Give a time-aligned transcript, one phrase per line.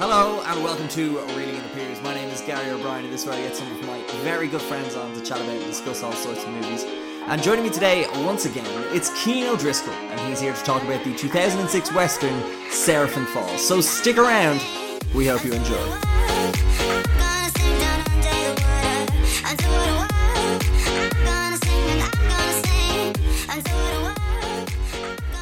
[0.00, 2.00] Hello and welcome to Reading in the Peers.
[2.00, 4.48] My name is Gary O'Brien and this is where I get some of my very
[4.48, 6.86] good friends on to chat about and discuss all sorts of movies.
[7.26, 11.04] And joining me today, once again, it's Keen O'Driscoll and he's here to talk about
[11.04, 12.32] the 2006 Western
[12.70, 13.60] Seraphim Falls.
[13.68, 14.64] So stick around,
[15.14, 15.76] we hope you enjoy.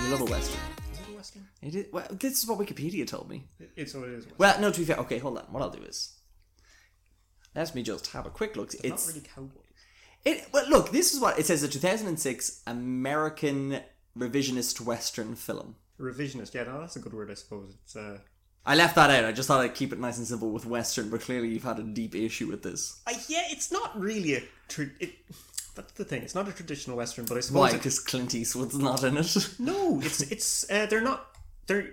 [0.03, 0.78] You love a Western.
[1.69, 3.47] It is, well, this is what Wikipedia told me.
[3.77, 4.27] It's what it is.
[4.39, 5.45] Well, no, to be fair, okay, hold on.
[5.51, 6.15] What I'll do is
[7.55, 8.73] let me just have a quick look.
[8.75, 9.65] It's It's not really cowboys.
[10.25, 10.47] it.
[10.53, 13.81] Well, look, this is what it says: a 2006 American
[14.17, 15.77] revisionist Western film.
[16.01, 17.75] Revisionist, yeah, no, that's a good word, I suppose.
[17.85, 18.19] It's uh,
[18.65, 19.25] I left that out.
[19.25, 21.79] I just thought I'd keep it nice and simple with Western, but clearly you've had
[21.79, 23.01] a deep issue with this.
[23.07, 24.43] uh yeah, it's not really a.
[24.69, 25.15] Tra- it,
[25.75, 26.23] that's the thing.
[26.23, 27.71] It's not a traditional western, but I suppose Why?
[27.71, 29.49] it- Because Clint Eastwood's not in it.
[29.59, 31.28] no, it's it's uh, they're not
[31.69, 31.91] they're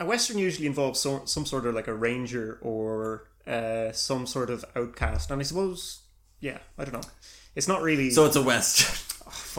[0.00, 4.48] a western usually involves so, some sort of like a ranger or uh, some sort
[4.48, 6.00] of outcast, and I suppose
[6.40, 7.08] yeah, I don't know.
[7.54, 8.94] It's not really So it's a Western.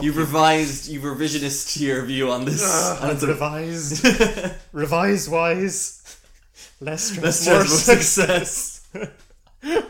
[0.04, 4.06] you've revised, you've revisionist your view on this, uh, and it's a revised,
[4.72, 6.18] revised wise,
[6.80, 8.88] less stress, more success.
[8.92, 9.84] success.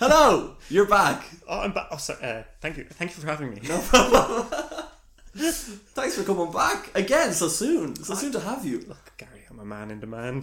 [0.00, 1.24] Hello, you're back.
[1.48, 1.88] Oh, I'm back.
[1.90, 2.24] Oh, sorry.
[2.24, 2.84] Uh, thank you.
[2.84, 3.60] Thank you for having me.
[5.36, 7.94] Thanks for coming back again so soon.
[7.96, 8.80] So soon to have you.
[8.88, 10.42] Look, Gary, I'm a man in demand.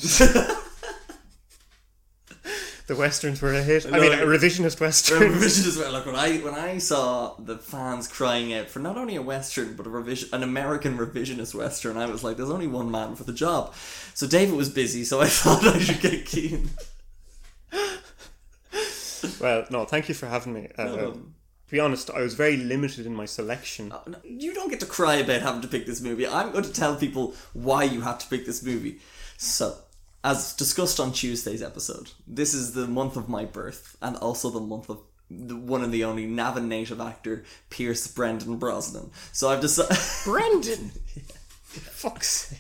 [2.88, 3.86] the westerns were a hit.
[3.86, 5.20] I mean, a revisionist western.
[5.22, 5.92] revision as well.
[5.92, 9.76] Look, when I when I saw the fans crying out for not only a western
[9.76, 13.26] but a revision, an American revisionist western, I was like, "There's only one man for
[13.26, 13.74] the job."
[14.14, 16.70] So David was busy, so I thought I should get keen.
[19.42, 20.70] well, no, thank you for having me.
[20.78, 21.34] Uh, Um,
[21.68, 23.90] to be honest, I was very limited in my selection.
[23.90, 26.26] no, you don't get to cry about having to pick this movie.
[26.26, 29.00] I'm going to tell people why you had to pick this movie.
[29.38, 29.76] So,
[30.24, 34.62] as discussed on Tuesday's episode, this is the month of my birth, and also the
[34.62, 39.12] month of the one and the only Navan native actor Pierce Brendan Brosnan.
[39.34, 39.98] So I've decided.
[40.24, 40.90] Brendan!
[41.64, 42.60] Fuck's sake.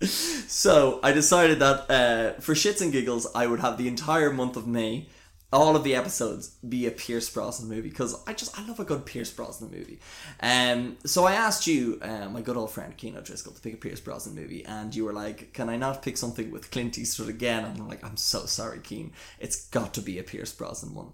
[0.50, 4.56] So I decided that uh, for shits and giggles, I would have the entire month
[4.56, 5.06] of May,
[5.52, 8.84] all of the episodes be a Pierce Brosnan movie because I just I love a
[8.84, 9.98] good Pierce Brosnan movie.
[10.40, 13.76] Um, so I asked you, uh, my good old friend Keen O'Driscoll, to pick a
[13.76, 17.28] Pierce Brosnan movie, and you were like, "Can I not pick something with Clint Eastwood
[17.28, 19.12] again?" And I'm like, "I'm so sorry, Keen.
[19.40, 21.12] It's got to be a Pierce Brosnan one."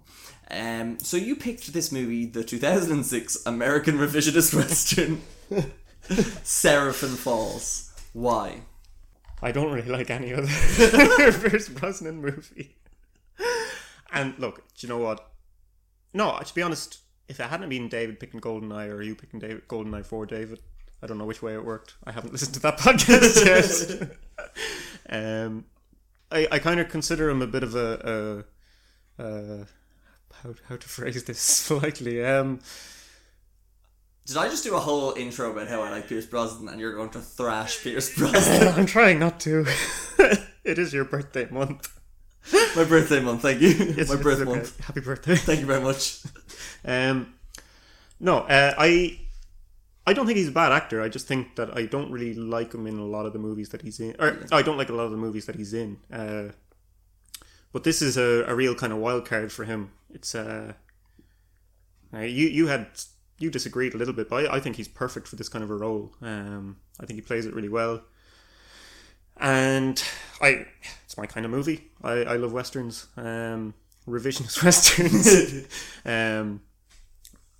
[0.51, 5.21] Um, so you picked this movie, the 2006 American revisionist western,
[6.43, 7.91] Seraphim Falls.
[8.13, 8.61] Why?
[9.41, 12.75] I don't really like any other Pierce Brosnan movie.
[14.11, 15.31] And look, do you know what?
[16.13, 19.67] No, to be honest, if it hadn't been David picking Goldeneye or you picking David
[19.67, 20.59] Goldeneye for David,
[21.01, 21.95] I don't know which way it worked.
[22.05, 24.17] I haven't listened to that podcast yet.
[25.09, 25.65] um,
[26.31, 28.45] I, I kind of consider him a bit of a,
[29.19, 29.65] a, a
[30.43, 32.23] how how to phrase this politely.
[32.23, 32.59] Um,
[34.25, 36.95] Did I just do a whole intro about how I like Pierce Brosnan and you're
[36.95, 38.67] going to thrash Pierce Brosnan?
[38.69, 39.65] I'm trying not to.
[40.63, 41.96] it is your birthday month.
[42.75, 43.69] My birthday month, thank you.
[43.69, 44.51] It's- My birthday birth okay.
[44.59, 44.85] month.
[44.85, 45.35] Happy birthday.
[45.47, 46.19] Thank you very much.
[46.85, 47.33] Um,
[48.19, 49.19] no, uh, I
[50.05, 51.01] I don't think he's a bad actor.
[51.01, 53.69] I just think that I don't really like him in a lot of the movies
[53.69, 54.15] that he's in.
[54.19, 55.97] Or I don't like a lot of the movies that he's in.
[56.13, 56.53] Uh,
[57.73, 59.91] but this is a, a real kind of wild card for him.
[60.09, 60.73] It's uh,
[62.13, 62.87] uh, you you had
[63.39, 65.69] you disagreed a little bit, but I, I think he's perfect for this kind of
[65.69, 66.15] a role.
[66.21, 68.01] Um, I think he plays it really well.
[69.39, 70.03] And
[70.41, 70.65] I,
[71.05, 71.89] it's my kind of movie.
[72.03, 73.73] I, I love westerns, um,
[74.07, 75.67] revisionist westerns,
[76.05, 76.61] um,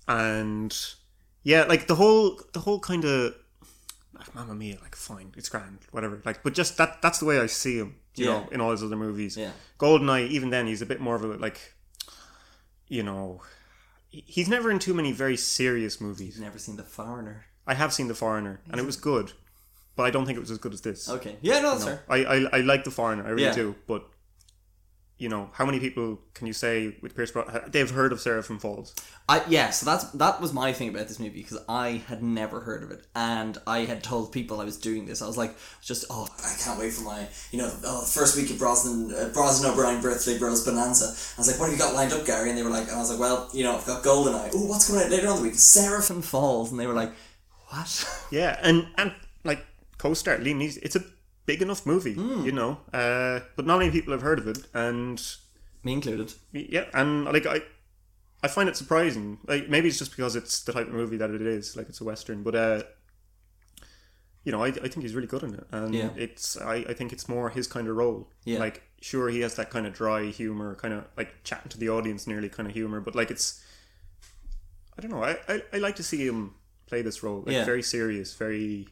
[0.06, 0.76] and
[1.42, 3.34] yeah, like the whole the whole kind of
[4.34, 6.20] Mamma Mia, like fine, it's grand, whatever.
[6.24, 8.32] Like, but just that that's the way I see him, you Yeah.
[8.32, 9.36] know, in all his other movies.
[9.36, 9.52] Yeah.
[9.78, 11.74] Goldeneye, even then, he's a bit more of a like,
[12.88, 13.42] you know,
[14.10, 16.40] he's never in too many very serious movies.
[16.40, 17.44] Never seen The Foreigner.
[17.66, 19.32] I have seen The Foreigner, and it was good,
[19.98, 21.10] but I don't think it was as good as this.
[21.10, 21.36] Okay.
[21.42, 21.96] Yeah, no, that's No.
[21.96, 22.04] fair.
[22.08, 23.54] I, I I like The Foreigner, I really Yeah.
[23.64, 24.02] do, but
[25.24, 28.60] you know, how many people can you say with Pierce Brosnan they've heard of Seraphim
[28.60, 28.94] Falls?
[29.28, 32.60] I yeah, so that's that was my thing about this movie because I had never
[32.60, 35.20] heard of it, and I had told people I was doing this.
[35.20, 38.48] I was like, just oh, I can't wait for my you know oh, first week
[38.52, 41.06] of Brosnan uh, Brosnan O'Brien birthday bros bonanza.
[41.06, 42.50] I was like, what have you got lined up, Gary?
[42.50, 44.50] And they were like, and I was like, well, you know, I've got Goldeneye.
[44.54, 45.56] Oh, what's coming out later on the week?
[45.56, 47.12] Seraphim Falls, and they were like,
[47.70, 47.90] what?
[48.30, 49.12] Yeah, and and
[49.98, 51.04] co-star Liam Neeson, it's a
[51.46, 52.44] big enough movie, Hmm.
[52.44, 55.20] you know, uh, but not many people have heard of it, and
[55.84, 56.32] Me included.
[56.52, 57.62] yeah, and like I.
[58.40, 59.38] I find it surprising.
[59.48, 62.00] Like maybe it's just because it's the type of movie that it is, like it's
[62.00, 62.44] a western.
[62.44, 62.82] But uh,
[64.44, 66.10] you know, I, I think he's really good in it, and Yeah.
[66.16, 68.30] it's I, I think it's more his kind of role.
[68.44, 68.60] Yeah.
[68.60, 71.88] Like, sure, he has that kind of dry humor, kind of like chatting to the
[71.88, 73.60] audience, nearly kind of humor, but like it's,
[74.96, 76.54] I don't know, I, I, I like to see him
[76.86, 77.64] play this role, like Yeah.
[77.64, 78.86] very serious, very,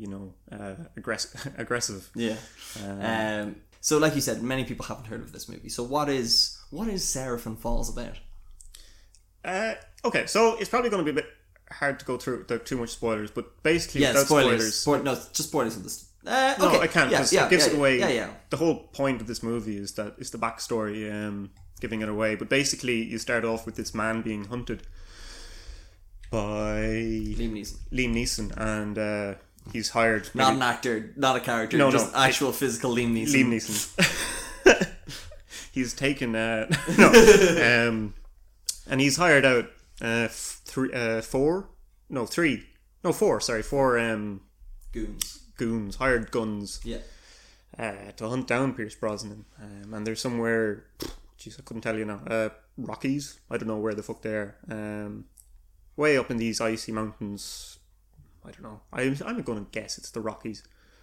[0.00, 2.10] you know, uh, aggressive, aggressive.
[2.14, 2.36] Yeah.
[2.82, 5.68] Um, so, like you said, many people haven't heard of this movie.
[5.68, 8.16] So, what is what is Seraphim Falls about?
[9.44, 9.74] Uh,
[10.04, 11.30] okay, so it's probably going to be a bit
[11.70, 14.74] hard to go through the too much spoilers, but basically, Yeah, without spoilers.
[14.74, 16.06] spoilers, Spoil- no, just spoilers of this.
[16.26, 16.80] Uh, No.
[16.80, 17.98] I can't Yeah, because yeah, it gives yeah, it away.
[17.98, 18.30] Yeah, yeah.
[18.50, 21.50] The whole point of this movie is that it's the backstory, um,
[21.80, 22.34] giving it away.
[22.34, 24.82] But basically, you start off with this man being hunted
[26.30, 26.82] by
[27.38, 27.78] Liam Neeson.
[27.92, 29.34] Liam Neeson, and uh,
[29.72, 30.28] he's hired.
[30.34, 32.18] Not an actor, not a character, No, just no.
[32.18, 33.34] actual physical Liam Neeson.
[33.34, 34.86] Liam Neeson.
[35.72, 36.66] he's taken uh,
[36.98, 37.08] no,
[37.88, 38.14] um,
[38.88, 39.66] and he's hired out
[40.00, 41.68] uh, three, uh, four,
[42.08, 42.64] no three,
[43.04, 43.40] no four.
[43.40, 44.40] Sorry, four um,
[44.92, 45.40] Goons.
[45.56, 46.80] goons, hired guns.
[46.84, 46.98] Yeah.
[47.78, 49.44] uh, to hunt down Pierce Brosnan.
[49.62, 50.84] Um, and they're somewhere,
[51.38, 52.20] jeez, I couldn't tell you now.
[52.26, 54.56] Uh, Rockies, I don't know where the fuck they're.
[54.70, 55.26] Um,
[55.96, 57.78] way up in these icy mountains.
[58.44, 58.80] I don't know.
[58.92, 60.62] I, I'm going to guess it's the Rockies,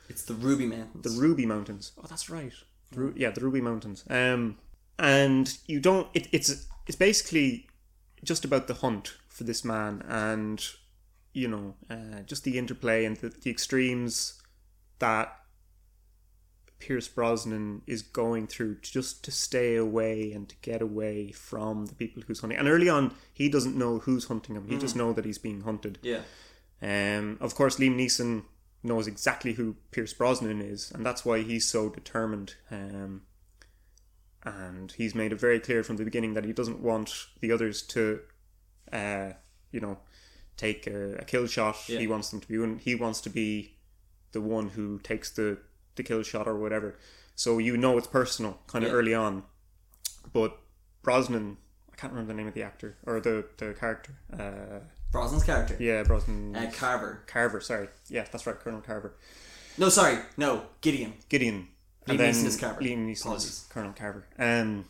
[0.09, 1.03] It's the Ruby Mountains.
[1.03, 1.91] the Ruby Mountains.
[1.97, 2.51] Oh, that's right.
[2.91, 4.03] The Ru- yeah, the Ruby Mountains.
[4.09, 4.57] Um,
[4.99, 6.07] and you don't.
[6.13, 7.67] It, it's it's basically
[8.23, 10.65] just about the hunt for this man, and
[11.33, 14.41] you know, uh, just the interplay and the, the extremes
[14.99, 15.35] that
[16.79, 21.93] Pierce Brosnan is going through just to stay away and to get away from the
[21.95, 22.57] people who's hunting.
[22.57, 24.67] And early on, he doesn't know who's hunting him.
[24.67, 25.99] He just know that he's being hunted.
[26.01, 26.21] yeah.
[26.81, 28.43] Um, of course, Liam Neeson
[28.83, 32.55] knows exactly who Pierce Brosnan is, and that's why he's so determined.
[32.71, 33.23] Um,
[34.43, 37.81] and he's made it very clear from the beginning that he doesn't want the others
[37.81, 38.21] to,
[38.93, 39.31] uh,
[39.71, 39.97] you know,
[40.55, 41.75] take a, a kill shot.
[41.87, 41.99] Yeah.
[41.99, 42.77] He wants them to be.
[42.83, 43.75] He wants to be
[44.31, 45.57] the one who takes the
[45.95, 46.97] the kill shot or whatever.
[47.35, 48.97] So you know it's personal, kind of Yeah.
[48.97, 49.43] early on.
[50.31, 50.57] But
[51.01, 51.57] Brosnan,
[51.91, 54.13] I can't remember the name of the actor or the the character.
[54.31, 54.79] Uh,
[55.11, 55.75] Brosnan's character.
[55.79, 56.55] yeah, Brosnan.
[56.55, 57.23] Uh, Carver.
[57.27, 57.87] Carver, sorry.
[58.09, 59.15] Yeah, that's right, Colonel Carver.
[59.77, 60.19] No, sorry.
[60.37, 61.13] No, Gideon.
[61.29, 61.69] Gideon.
[62.07, 62.81] Liam Neeson is Carver.
[62.81, 63.49] Liam Neeson Apologies.
[63.49, 64.25] is Colonel Carver.
[64.39, 64.85] Um,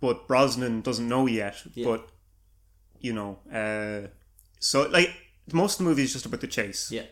[0.00, 1.56] but Brosnan doesn't know yet.
[1.74, 1.84] Yeah.
[1.84, 2.08] But,
[3.00, 4.08] you know, uh,
[4.58, 5.10] so, like,
[5.52, 6.90] most of the movie is just about the chase.
[6.90, 7.04] Yeah.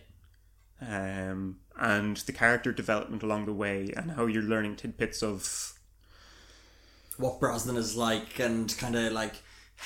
[0.80, 5.78] Um, and the character development along the way and how you're learning tidbits of
[7.16, 9.34] What Brosnan is like and kind of like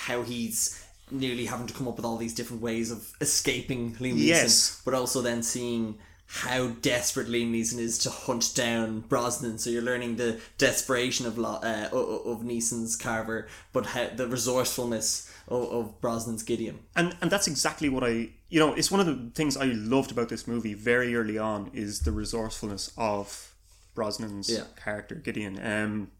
[0.05, 4.15] how he's nearly having to come up with all these different ways of escaping Liam
[4.15, 4.27] Neeson.
[4.27, 4.83] Yes.
[4.85, 5.99] But also then seeing
[6.29, 9.59] how desperate Liam Neeson is to hunt down Brosnan.
[9.59, 15.63] So you're learning the desperation of uh, of Neeson's Carver, but how the resourcefulness of,
[15.71, 16.81] of Brosnan's Gideon.
[16.97, 20.11] and and that's exactly what I you know it's one of the things I loved
[20.11, 23.55] about this movie very early on is the resourcefulness of
[23.95, 24.65] Brosnan's Yeah.
[24.85, 26.11] character Gideon um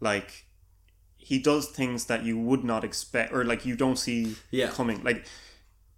[0.00, 0.44] like
[1.30, 4.20] he does things that you would not expect or like you don't see
[4.50, 4.68] Yeah.
[4.78, 5.20] coming like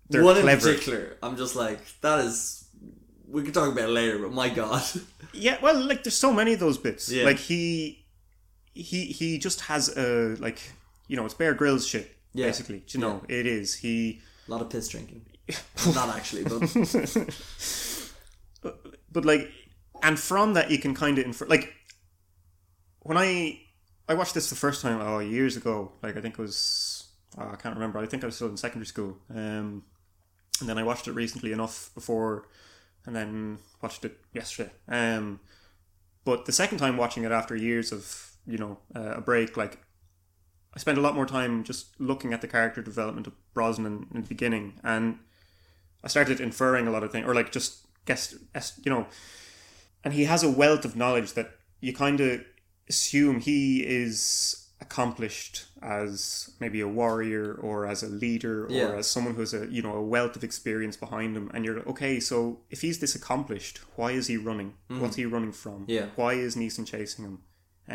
[0.09, 2.67] they're One in particular, I'm just like that is.
[3.33, 4.83] We could talk about it later, but my god,
[5.47, 7.25] yeah well like there's so many of those bits Yeah.
[7.31, 7.61] like he
[8.75, 10.59] he he just has a like
[11.07, 12.47] you know it's Bear Grylls shit Yeah.
[12.47, 15.23] basically Do you know it is he a lot of piss drinking.
[15.99, 16.43] Not actually,
[18.63, 18.75] but
[19.13, 19.51] but like
[20.03, 21.73] and from that you can kind of infer like
[23.01, 23.59] when i
[24.11, 25.93] i watched this the first time oh years ago.
[26.03, 27.99] Like i think it was oh, i can't remember.
[27.99, 29.17] I think i was still in secondary school.
[29.35, 29.85] Um
[30.61, 32.49] and then i watched it recently enough before
[33.07, 34.71] and then watched it yesterday.
[34.89, 35.41] Um
[36.25, 39.79] but the second time watching it after years of you know uh, a break like
[40.75, 44.23] i spent a lot more time just looking at the character development of brosnan in
[44.23, 45.19] the beginning and
[46.03, 49.07] I started inferring a lot of things, or like just guess, es- you know.
[50.03, 51.51] And he has a wealth of knowledge that
[51.81, 52.41] you kind of
[52.93, 53.61] assume he
[54.03, 58.93] is accomplished as maybe a warrior or as a leader or Yeah.
[59.01, 61.47] as someone who has a you know a wealth of experience behind him.
[61.55, 62.37] And you're like, okay, so
[62.75, 64.71] if he's this accomplished, why is he running?
[65.03, 65.79] What's he running from?
[65.97, 66.07] Yeah.
[66.21, 67.37] Why is Neeson chasing him?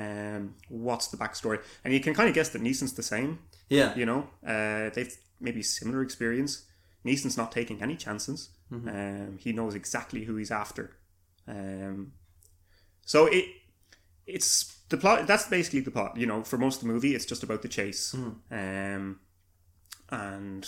[0.04, 0.56] Um,
[0.88, 1.60] what's the backstory?
[1.84, 3.32] And you can kind of guess that Neeson's the same.
[3.70, 4.22] yeah, You know,
[4.54, 6.52] uh, they've maybe similar experience.
[7.06, 8.40] Neeson's not taking any chances.
[8.72, 10.86] Um, he knows exactly who he's after.
[11.48, 12.14] Um,
[13.14, 13.46] so it
[14.26, 15.28] it's the plot.
[15.28, 16.18] That's basically the plot.
[16.18, 18.14] You know, for most of the movie, it's just about the chase.
[18.52, 19.20] Um,
[20.10, 20.68] and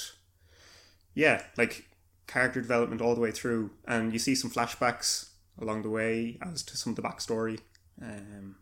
[1.14, 1.86] yeah, like
[2.28, 6.64] character development all the way through, and you see some flashbacks along the way as
[6.64, 7.60] to some of the backstory.
[8.02, 8.58] Um,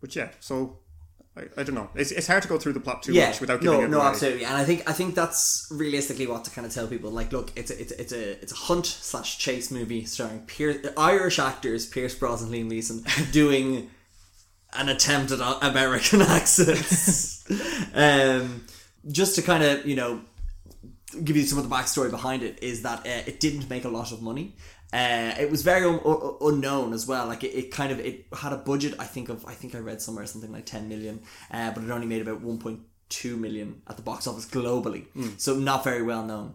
[0.00, 0.78] but yeah, so
[1.36, 1.90] I, I don't know.
[1.94, 3.98] It's, it's hard to go through the plot too yeah, much without giving no, no,
[3.98, 4.08] away.
[4.08, 7.10] absolutely, and I think I think that's realistically what to kind of tell people.
[7.10, 10.40] Like, look, it's a, it's a, it's a it's a hunt slash chase movie starring
[10.40, 13.90] Pier- Irish actors Pierce Brosnan, and Liam Neeson doing
[14.78, 17.44] an attempt at American accents.
[17.94, 18.64] um,
[19.08, 20.20] just to kind of you know
[21.22, 23.88] give you some of the backstory behind it is that uh, it didn't make a
[23.88, 24.54] lot of money.
[24.92, 27.26] Uh, it was very un- un- unknown as well.
[27.26, 28.94] Like it, it kind of it had a budget.
[28.98, 31.90] I think of I think I read somewhere something like ten million, uh, but it
[31.90, 35.06] only made about one point two million at the box office globally.
[35.40, 36.54] So not very well known.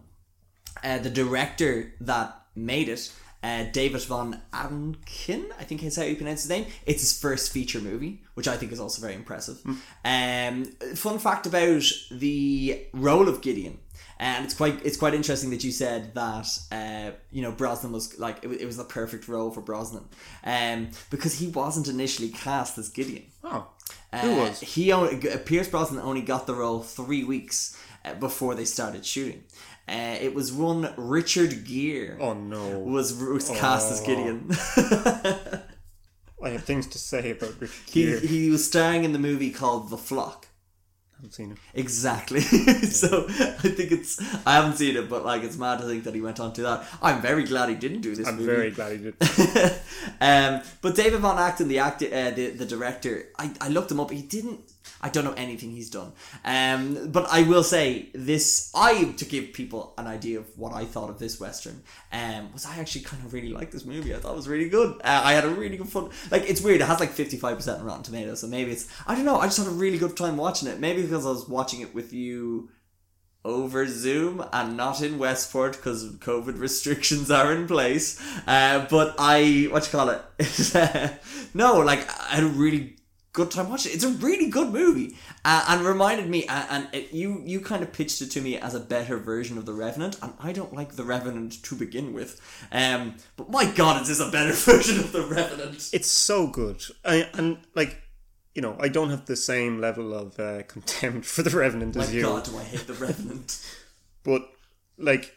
[0.82, 3.12] Uh, the director that made it,
[3.42, 6.66] uh, David Von Ancken, I think is how you pronounce his name.
[6.86, 9.60] It's his first feature movie, which I think is also very impressive.
[10.04, 13.78] Um, fun fact about the role of Gideon.
[14.18, 18.16] And it's quite it's quite interesting that you said that uh, you know Brosnan was
[18.20, 20.04] like it, it was the perfect role for Brosnan,
[20.44, 23.24] um, because he wasn't initially cast as Gideon.
[23.42, 23.66] Oh,
[24.12, 24.60] Uh, who was?
[24.60, 29.42] he only Pierce Brosnan only got the role three weeks uh, before they started shooting.
[29.88, 32.78] Uh, it was one Richard Gere Oh no.
[32.78, 34.48] was, was cast as Gideon.
[36.44, 38.20] I have things to say about Richard he Gere.
[38.26, 40.48] he was starring in the movie called The Flock.
[41.12, 41.58] I haven't seen it.
[41.74, 42.40] Exactly.
[43.00, 46.14] so I think it's I haven't seen it, but like it's mad to think that
[46.14, 46.84] he went on to that.
[47.00, 48.46] I'm very glad he didn't do this I'm movie.
[48.46, 49.14] very glad he did.
[50.20, 54.00] um, but David Von Acton, the actor, uh, the the director, I, I looked him
[54.00, 54.10] up.
[54.10, 54.71] He didn't.
[55.02, 56.12] I don't know anything he's done.
[56.44, 60.84] Um, but I will say this: I to give people an idea of what I
[60.84, 61.82] thought of this western.
[62.12, 64.14] Um, was I actually kind of really liked this movie?
[64.14, 65.00] I thought it was really good.
[65.02, 66.10] Uh, I had a really good fun.
[66.30, 66.80] Like it's weird.
[66.80, 68.88] It has like fifty five percent on Rotten Tomatoes, so maybe it's.
[69.06, 69.38] I don't know.
[69.38, 70.78] I just had a really good time watching it.
[70.78, 72.70] Maybe because I was watching it with you
[73.44, 78.20] over Zoom and not in Westport because COVID restrictions are in place.
[78.46, 81.20] Uh, but I, what you call it?
[81.54, 82.96] no, like I had a really
[83.32, 83.94] good time watching it.
[83.96, 86.46] It's a really good movie uh, and reminded me.
[86.46, 89.58] Uh, and it, you you kind of pitched it to me as a better version
[89.58, 92.40] of The Revenant, and I don't like The Revenant to begin with.
[92.70, 95.90] Um, but my God, is this a better version of The Revenant?
[95.92, 96.82] It's so good.
[97.04, 98.02] I, and, like,
[98.54, 102.02] you know, I don't have the same level of uh, contempt for The Revenant My
[102.02, 102.22] as you.
[102.22, 103.66] My God, do I hate The Revenant?
[104.24, 104.48] But,
[104.98, 105.34] like,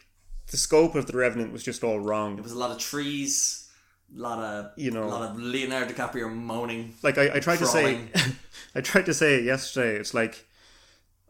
[0.52, 2.36] the scope of The Revenant was just all wrong.
[2.36, 3.65] There was a lot of trees.
[4.14, 5.04] A lot of You know.
[5.04, 8.00] a lot of Leonardo DiCaprio moaning Like, I, I tried to say.
[8.74, 9.96] I tried to say it yesterday.
[9.96, 10.46] It's like,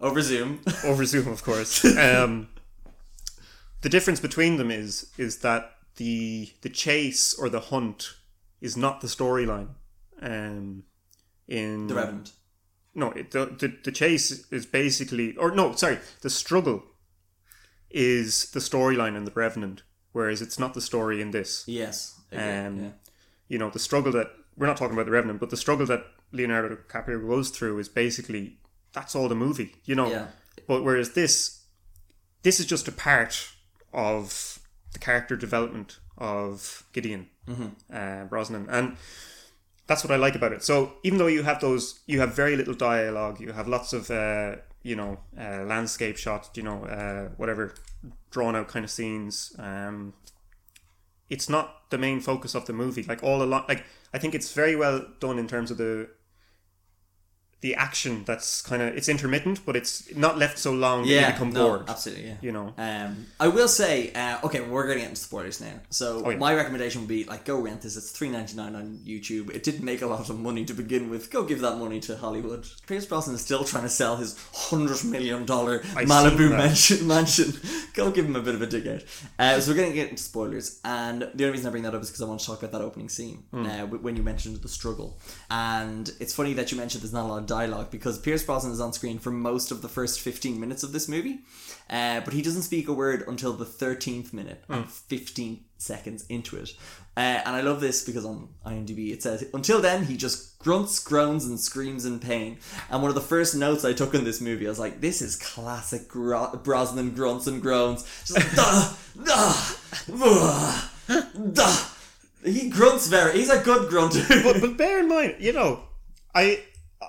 [0.01, 0.61] over Zoom.
[0.85, 1.85] over Zoom, of course.
[1.99, 2.49] Um,
[3.83, 8.15] the difference between them is is that the the chase or the hunt
[8.61, 9.69] is not the storyline.
[10.21, 10.85] Um,
[11.47, 12.33] in The Revenant.
[12.95, 16.83] no, it, the, the the chase is basically, or no, sorry, the struggle
[17.91, 21.65] is the storyline in the Revenant, whereas it's not the story in this.
[21.67, 22.16] Yes.
[22.33, 22.39] Um,
[22.81, 22.91] yeah.
[23.49, 26.05] You know, the struggle that we're not talking about the Revenant, but the struggle that
[26.33, 28.59] Leonardo DiCaprio goes through is basically
[28.93, 29.77] that's all the movie.
[29.85, 30.27] You know, Yeah.
[30.67, 31.63] but whereas this,
[32.43, 33.51] this is just a part
[33.93, 34.59] of
[34.93, 37.29] the character development of Gideon
[37.93, 38.97] uh, Brosnan, and
[39.87, 40.65] that's what I like about it.
[40.65, 44.11] So even though you have those, you have very little dialogue, you have lots of
[44.11, 47.75] uh, you know uh, landscape shots, you know uh, whatever
[48.31, 49.55] drawn out kind of scenes.
[49.59, 50.15] Um,
[51.29, 53.03] it's not the main focus of the movie.
[53.03, 56.09] Like all along, like I think it's very well done in terms of the
[57.63, 58.23] the action.
[58.27, 61.51] That's kind of it's intermittent, but it's not left so long that you Yeah, become
[61.51, 61.89] no, bored.
[61.89, 62.35] absolutely, yeah.
[62.43, 65.73] You know, Um, I will say, uh, okay, we're going to get into spoilers now.
[65.91, 66.37] So Oh, yeah.
[66.37, 67.97] my recommendation would be like go rent this.
[67.97, 69.51] It's three ninety nine on YouTube.
[69.55, 71.31] It didn't make a lot of money to begin with.
[71.31, 72.67] Go give that money to Hollywood.
[72.87, 77.07] Pierce Brosnan is still trying to sell his hundred million dollar Malibu mansion.
[77.17, 77.53] Mansion.
[77.95, 79.03] Go give him a bit of a dig out.
[79.39, 81.95] Uh, so we're going to get into spoilers, and the only reason I bring that
[81.95, 83.67] up is because I want to talk about that opening scene Hmm.
[83.67, 85.19] uh, when you mentioned the struggle.
[85.51, 88.81] And it's funny that you mentioned there's not a lot dialogue because Pierce Brosnan is
[88.81, 91.41] on screen for most of the first fifteen minutes of this movie.
[91.89, 96.57] Uh, but he doesn't speak a word until the 13th minute and 15 seconds into
[96.57, 96.71] it.
[97.17, 100.99] Uh, and I love this because on IMDb it says, until then, he just grunts,
[100.99, 102.59] groans, and screams in pain.
[102.91, 105.23] And one of the first notes I took in this movie, I was like, this
[105.23, 108.03] is classic Gro- Brosnan grunts and groans.
[108.27, 108.93] Just like, duh,
[109.25, 111.23] duh, duh,
[111.53, 111.85] duh.
[112.45, 114.25] He grunts very, he's a good grunter.
[114.43, 115.85] but but bear in mind, you know,
[116.35, 116.65] I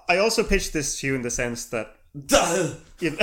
[0.10, 2.74] I also pitched this to you in the sense that duh.
[3.00, 3.18] you know,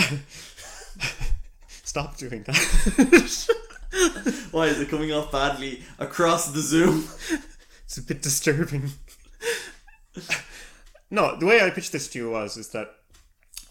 [1.68, 3.48] stop doing that.
[4.50, 7.08] Why is it coming off badly across the Zoom?
[7.84, 8.90] it's a bit disturbing.
[11.10, 12.90] no, the way I pitched this to you was is that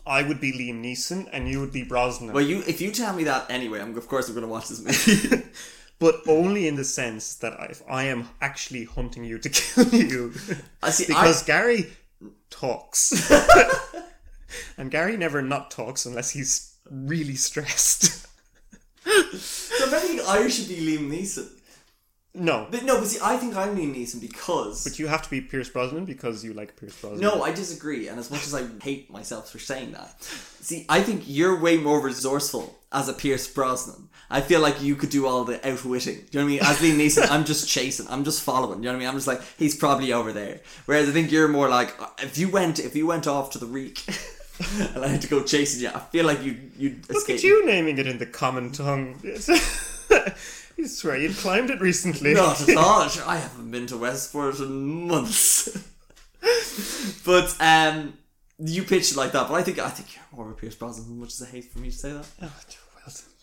[0.06, 3.14] I would be Liam Neeson and you would be Brosnan, Well, you if you tell
[3.14, 5.44] me that anyway, I'm of course I'm going to watch this movie.
[6.00, 10.34] but only in the sense that if I am actually hunting you to kill you,
[10.82, 11.06] I see.
[11.08, 11.88] because Gary
[12.54, 13.30] talks.
[14.78, 18.28] and Gary never not talks unless he's really stressed.
[19.06, 21.50] So if anything, I should be Liam Neeson.
[22.34, 24.86] no, But no, but see, I think I'm Liam Neeson because.
[24.86, 27.20] but you have to be Pierce Brosnan because you like Pierce Brosnan.
[27.20, 31.02] no, I disagree, and as much as I hate myself for saying that, see, I
[31.02, 34.08] think you're way more resourceful as a Pierce Brosnan.
[34.34, 36.16] I feel like you could do all the outwitting.
[36.16, 36.60] Do you know what I mean?
[36.62, 38.82] As Liam Neeson, I'm just chasing, I'm just following.
[38.82, 39.08] Do you know what I mean?
[39.10, 40.60] I'm just like he's probably over there.
[40.86, 43.68] Whereas I think you're more like if you went if you went off to the
[43.68, 44.04] reek
[44.96, 47.38] and I had to go chasing you, I feel like you you'd Look escape.
[47.38, 49.20] at you naming it in the common tongue.
[50.78, 52.34] you swear you'd climbed it recently.
[52.34, 53.08] Not at all.
[53.28, 55.70] I haven't been to Westport in months.
[57.26, 58.14] but um,
[58.58, 59.48] you pitched it like that.
[59.48, 61.06] But I think I think you're more of a Pierce Brosnan.
[61.06, 62.26] As much as I hate for me to say that.
[62.42, 62.52] Oh,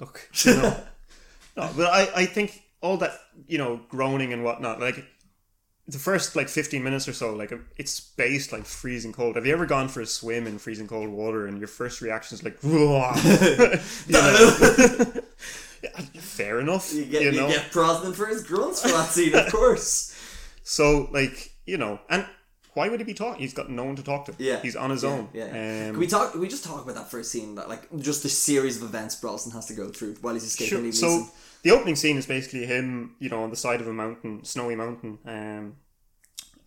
[0.01, 0.77] look, you know.
[1.57, 3.13] no, but I, I think all that
[3.47, 5.05] you know, groaning and whatnot, like
[5.87, 9.37] the first like fifteen minutes or so, like it's based like freezing cold.
[9.37, 12.37] Have you ever gone for a swim in freezing cold water and your first reaction
[12.37, 13.13] is like, "Whoa."
[14.07, 15.13] you know?
[15.83, 16.93] Yeah, fair enough.
[16.93, 20.15] You get you you, know, get Brosnan for his grunts for that scene, of course.
[20.63, 22.27] so like you know, and
[22.75, 23.41] why would he be talking?
[23.41, 24.35] He's got no one to talk to.
[24.39, 25.29] Yeah, he's on his yeah, own.
[25.33, 25.45] Yeah.
[25.45, 25.51] Um,
[25.93, 26.33] can we talk?
[26.33, 27.57] Can we just talk about that first scene?
[27.57, 30.93] That like just the series of events Brosnan has to go through while he's escaping.
[30.93, 30.93] Sure.
[30.93, 31.27] So
[31.63, 34.77] the opening scene is basically him, you know, on the side of a mountain, snowy
[34.77, 35.77] mountain, um,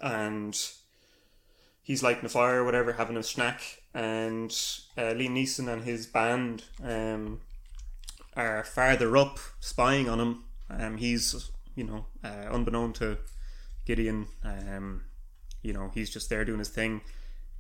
[0.01, 0.59] and
[1.81, 4.51] he's lighting a fire or whatever, having a snack, and
[4.97, 7.41] uh, Liam Neeson and his band um,
[8.35, 10.43] are farther up, spying on him.
[10.69, 13.17] Um, he's, you know, uh, unbeknown to
[13.85, 15.03] Gideon, um,
[15.63, 17.01] you know, he's just there doing his thing.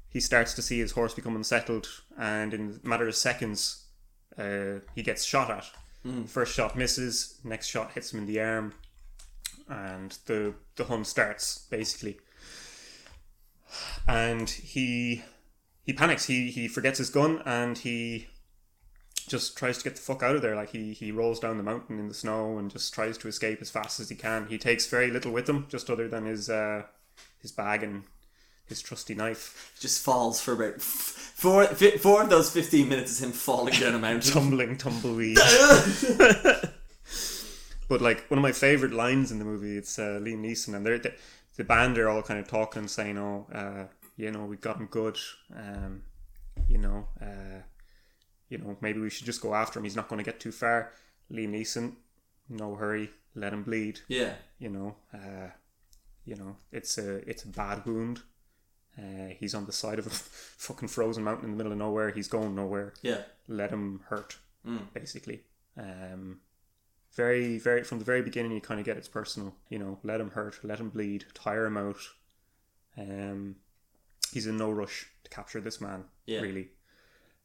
[0.09, 3.85] He starts to see his horse become unsettled, and in a matter of seconds,
[4.37, 5.65] uh, he gets shot at.
[6.27, 8.73] First shot misses, next shot hits him in the arm,
[9.69, 12.19] and the the hunt starts basically.
[14.07, 15.23] And he
[15.83, 16.25] he panics.
[16.25, 18.27] He he forgets his gun and he
[19.27, 20.55] just tries to get the fuck out of there.
[20.55, 23.61] Like he he rolls down the mountain in the snow and just tries to escape
[23.61, 24.47] as fast as he can.
[24.47, 26.83] He takes very little with him, just other than his uh,
[27.43, 28.03] his bag and
[28.65, 29.71] his trusty knife.
[29.79, 33.99] just falls for about four four of those fifteen minutes is him falling down a
[34.07, 34.31] mountain.
[34.33, 35.37] tumbling tumbleweed.
[37.89, 40.85] but like one of my favorite lines in the movie, it's uh, Liam Neeson, and
[40.85, 41.13] they're the,
[41.57, 43.85] the band are all kind of talking and saying, "Oh, uh,
[44.17, 45.17] you know, we got him good.
[45.55, 46.03] Um,
[46.67, 47.61] you know, uh,
[48.49, 49.83] you know, maybe we should just go after him.
[49.85, 50.91] He's not going to get too far."
[51.31, 51.93] Liam Neeson,
[52.49, 53.99] no hurry, let him bleed.
[54.07, 54.33] yeah.
[54.59, 55.49] You know, uh,
[56.25, 58.21] you know, it's a it's a bad wound.
[58.97, 60.09] Uh, he's on the side of a
[60.57, 62.11] fucking frozen mountain in the middle of nowhere.
[62.11, 63.23] He's going nowhere Yeah.
[63.47, 64.93] let him hurt, Mm.
[64.93, 65.43] basically.
[65.75, 66.39] Um,
[67.13, 69.55] very, very from the very beginning, you kind of get it's personal.
[69.69, 71.97] You know, let him hurt, let him bleed, tire him out.
[72.97, 73.55] Um,
[74.31, 76.41] he's in no rush to capture this man, Yeah.
[76.41, 76.69] really.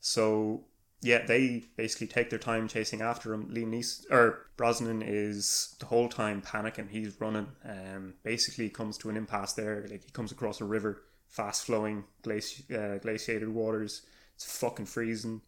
[0.00, 0.64] So
[1.00, 3.48] yeah, they basically take their time chasing after him.
[3.54, 6.90] Liam Neeson or Brosnan is the whole time panicking.
[6.90, 7.48] He's running.
[7.64, 9.86] Um, basically comes to an impasse there.
[9.88, 14.02] Like he comes across a river, fast flowing, glaci- uh, glaciated waters.
[14.34, 15.42] It's fucking freezing.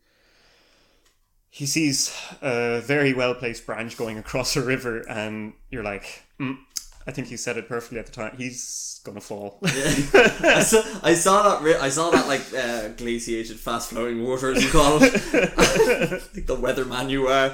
[1.49, 6.59] He sees a very well placed branch going across a river, and you're like, mm,
[7.11, 8.37] I think he said it perfectly at the time.
[8.37, 9.59] He's gonna fall.
[9.65, 11.61] I saw, I saw that.
[11.61, 15.13] Ri- I saw that like uh, glaciated, fast flowing water, as you call it,
[16.35, 17.53] like the weatherman you are.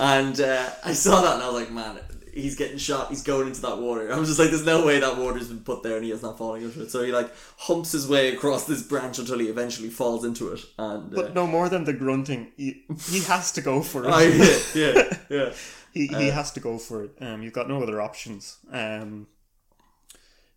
[0.00, 2.00] And uh, I saw that, and I was like, man,
[2.36, 3.08] he's getting shot.
[3.08, 4.10] He's going into that water.
[4.10, 6.38] I'm just like, there's no way that water's been put there, and he is not
[6.38, 6.90] falling into it.
[6.90, 10.60] So he like humps his way across this branch until he eventually falls into it.
[10.78, 12.52] And uh, but no more than the grunting.
[12.56, 14.08] He, he has to go for it.
[14.12, 15.52] I, yeah, yeah, yeah.
[15.92, 17.12] He, he has to go for it.
[17.20, 18.58] Um, you've got no other options.
[18.70, 19.28] Um,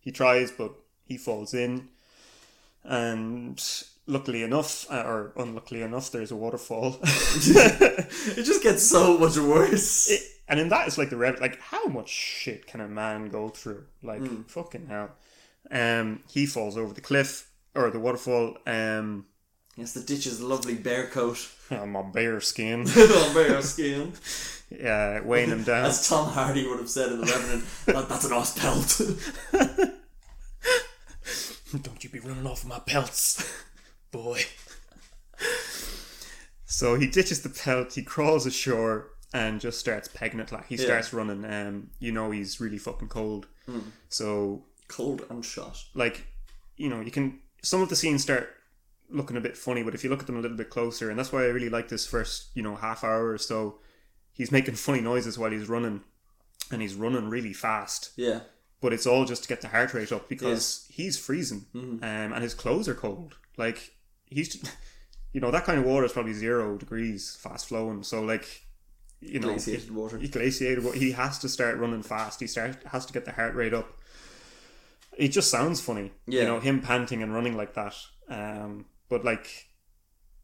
[0.00, 0.72] he tries, but
[1.06, 1.88] he falls in.
[2.84, 3.62] And
[4.06, 6.98] luckily enough, uh, or unluckily enough, there's a waterfall.
[8.22, 10.10] It just gets so much worse.
[10.10, 11.40] It- and in that, it's like the rev.
[11.40, 13.84] Like, how much shit can a man go through?
[14.02, 15.12] Like, fucking hell.
[15.70, 18.56] Um, he falls over the cliff or the waterfall.
[18.66, 19.26] Um,
[19.76, 24.12] yes, the ditch is a lovely bear coat on my bear skin, on bear skin.
[24.84, 25.86] uh, weighing him down.
[25.86, 29.00] As Tom Hardy would have said in The Revenant, that, that's an os pelt.
[31.82, 33.48] Don't you be running off my pelts,
[34.10, 34.40] boy.
[36.64, 40.76] So he ditches the pelt, he crawls ashore and just starts pegging it like he
[40.76, 41.44] starts running.
[41.44, 43.46] Um, you know he's really fucking cold.
[44.08, 45.78] So Cold and shot.
[45.94, 46.26] like,
[46.76, 48.48] you know, you can some of the scenes start
[49.08, 51.18] looking a bit funny, but if you look at them a little bit closer, and
[51.18, 53.78] that's why I really like this first, you know, half hour or so,
[54.32, 56.02] he's making funny noises while he's running.
[56.72, 58.40] And he's running really fast Yeah.
[58.80, 62.42] but it's all just to get the heart rate up because he's freezing um, and
[62.42, 63.36] his clothes are cold.
[63.56, 63.92] Like
[64.26, 64.56] he's
[65.32, 68.04] you know that kind of water is probably zero degrees, fast flowing.
[68.04, 68.62] So like,
[69.20, 70.18] you know, Glaciated water.
[70.18, 70.82] He glaciated.
[70.84, 72.40] wa- He has to start running fast.
[72.40, 73.98] He start has to get the heart rate up.
[75.16, 76.42] It just sounds funny, Yeah.
[76.42, 77.94] you know, him panting and running like that.
[78.28, 79.66] Um, but like,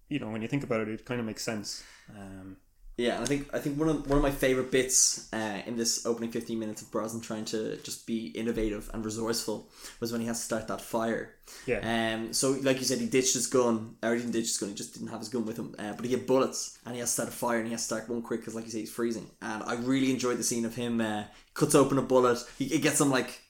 [0.09, 1.83] you know, when you think about it, it kind of makes sense.
[2.15, 2.57] Um,
[2.99, 5.77] Yeah, and I think I think one of one of my favorite bits uh, in
[5.77, 9.69] this opening fifteen minutes of Brosnan trying to just be innovative and resourceful
[10.01, 11.35] was when he has to start that fire.
[11.67, 12.15] Yeah.
[12.15, 12.33] Um.
[12.33, 13.97] So, like you said, he ditched his gun.
[14.03, 14.71] Or he didn't ditch his gun.
[14.71, 15.75] He just didn't have his gun with him.
[15.79, 17.83] Uh, but he had bullets, and he has to start a fire, and he has
[17.83, 19.31] to start one quick because, like you say, he's freezing.
[19.43, 21.03] And I really enjoyed the scene of him.
[21.03, 22.39] Uh, cuts open a bullet.
[22.59, 23.43] He, he gets some like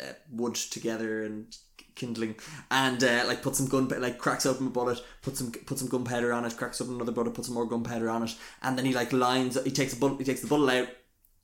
[0.00, 1.56] uh, wood together and
[1.94, 2.34] kindling
[2.70, 5.88] and uh, like put some gun like cracks open a bullet put some put some
[5.88, 8.84] gunpowder on it cracks open another bullet puts some more gunpowder on it and then
[8.84, 10.88] he like lines he takes a bullet he takes the bullet out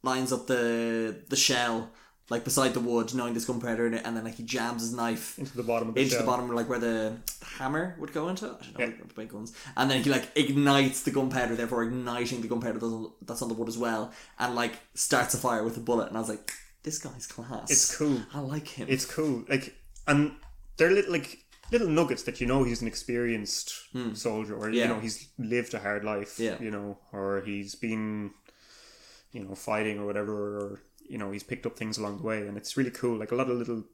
[0.02, 1.90] lines up the the shell
[2.30, 4.92] like beside the wood knowing there's gunpowder in it and then like he jams his
[4.92, 6.20] knife into the bottom of the into shell.
[6.20, 7.16] the bottom like where the
[7.56, 8.92] hammer would go into I don't know yeah.
[9.10, 13.12] about guns and then he like ignites the gunpowder therefore igniting the gunpowder that's on-
[13.22, 16.16] that's on the wood as well and like starts a fire with a bullet and
[16.16, 18.20] I was like this guy's class It's cool.
[18.32, 19.44] I like him It's cool.
[19.48, 19.74] Like,
[20.08, 20.32] and
[20.76, 21.38] they're little like
[21.70, 23.72] little nuggets that you know he's an experienced
[24.14, 24.74] soldier, or Hmm.
[24.74, 24.82] Yeah.
[24.82, 26.38] you know he's lived a hard life.
[26.40, 26.56] Yeah.
[26.60, 28.30] You know, or he's been,
[29.32, 32.46] you know, fighting or whatever, or you know he's picked up things along the way,
[32.46, 33.18] and it's really cool.
[33.18, 33.84] Like a lot of little,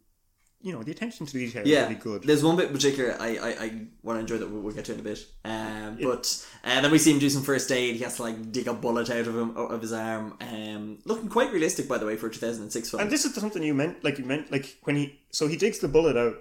[0.64, 2.22] you know, the attention to detail yeah, is really good.
[2.22, 4.87] There's one bit in particular I I, I want to enjoy that we'll, we'll get
[4.87, 5.27] to in a bit.
[5.44, 7.96] Um, but uh, then we see him do some first aid.
[7.96, 10.38] He has to like dig a bullet out of him of his arm.
[10.40, 13.03] Um, looking quite realistic by the way for a 2006 film.
[13.03, 15.81] And this is something you meant, like you meant, like when he, so he digs
[15.81, 16.37] the bullet out,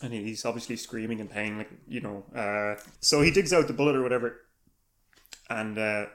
[0.00, 2.24] and he's obviously screaming in pain, like you know.
[2.32, 4.40] Uh, so he digs out the bullet or whatever,
[5.50, 6.06] and uh,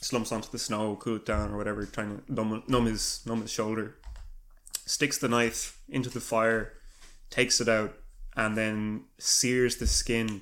[0.00, 3.42] slumps onto the snow, cool it down or whatever, trying to numb, numb his numb
[3.42, 3.94] his shoulder.
[4.88, 6.72] Sticks the knife into the fire,
[7.28, 7.94] takes it out,
[8.34, 10.40] and then sears the skin,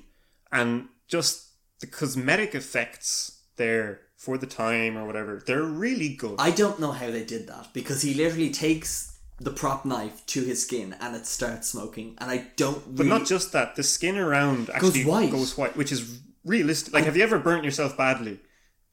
[0.51, 1.49] and just
[1.81, 6.35] the cosmetic effects there for the time or whatever, they're really good.
[6.39, 10.43] I don't know how they did that because he literally takes the prop knife to
[10.43, 12.95] his skin and it starts smoking, and I don't.
[12.95, 15.29] But not just that, the skin around actually white.
[15.29, 16.93] goes white, which is realistic.
[16.93, 18.39] Like, have you ever burnt yourself badly?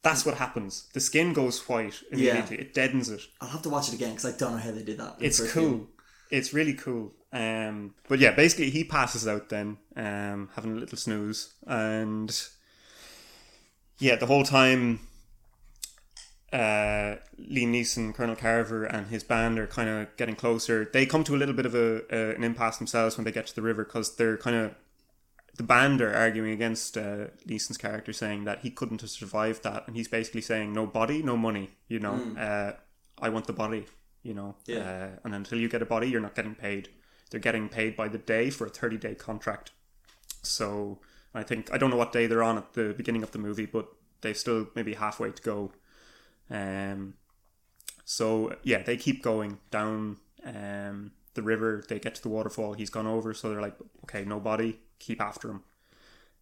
[0.05, 0.85] That's what happens.
[0.93, 2.57] The skin goes white immediately.
[2.59, 3.21] It deadens it.
[3.41, 5.15] I'll have to watch it again because I don't know how they did that.
[5.19, 5.63] It's cool.
[5.63, 5.87] film.
[6.29, 7.11] It's really cool.
[7.33, 12.39] Um, but yeah, basically he passes out then, um, having a little snooze, and
[13.97, 14.99] yeah, the whole time,
[16.53, 20.85] uh, Liam Neeson, Colonel Carver, and his band are kind of getting closer.
[20.85, 23.47] They come to a little bit of a, a an impasse themselves when they get
[23.47, 24.75] to the river because they're kind of
[25.57, 29.87] the band are arguing against uh, Neeson's character, saying that he couldn't have survived that,
[29.87, 32.73] and he's basically saying, "No body, no money." You know, uh,
[33.21, 33.85] I want the body.
[34.23, 34.79] You know, Yeah.
[34.79, 36.89] uh, and until you get a body, you're not getting paid.
[37.29, 39.71] They're getting paid by the day for a thirty day contract.
[40.41, 40.99] So
[41.33, 43.65] I think I don't know what day they're on at the beginning of the movie,
[43.67, 43.87] but
[44.21, 45.71] they've still maybe halfway to go.
[46.49, 47.15] Um,
[48.03, 51.83] so yeah, they keep going down um, the river.
[51.87, 52.73] They get to the waterfall.
[52.73, 54.79] He's gone over, so they're like, okay, no body.
[54.99, 55.63] Keep after him.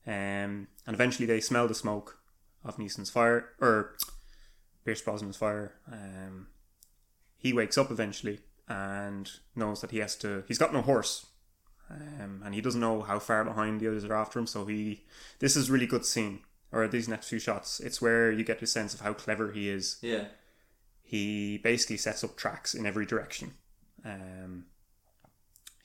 [0.05, 2.19] Um, and eventually they smell the smoke
[2.65, 3.95] of Neeson's fire or
[4.85, 5.75] Pierce Brosnan's fire.
[5.91, 6.47] Um,
[7.37, 10.43] he wakes up eventually and knows that he has to.
[10.47, 11.25] He's got no horse,
[11.89, 14.47] um, and he doesn't know how far behind the others are after him.
[14.47, 15.03] So he.
[15.39, 16.39] This is a really good scene,
[16.71, 17.79] or these next few shots.
[17.79, 20.25] It's where you get a sense of how clever he is Yeah.
[21.01, 23.53] he basically sets up tracks in every direction.
[24.05, 24.65] Um,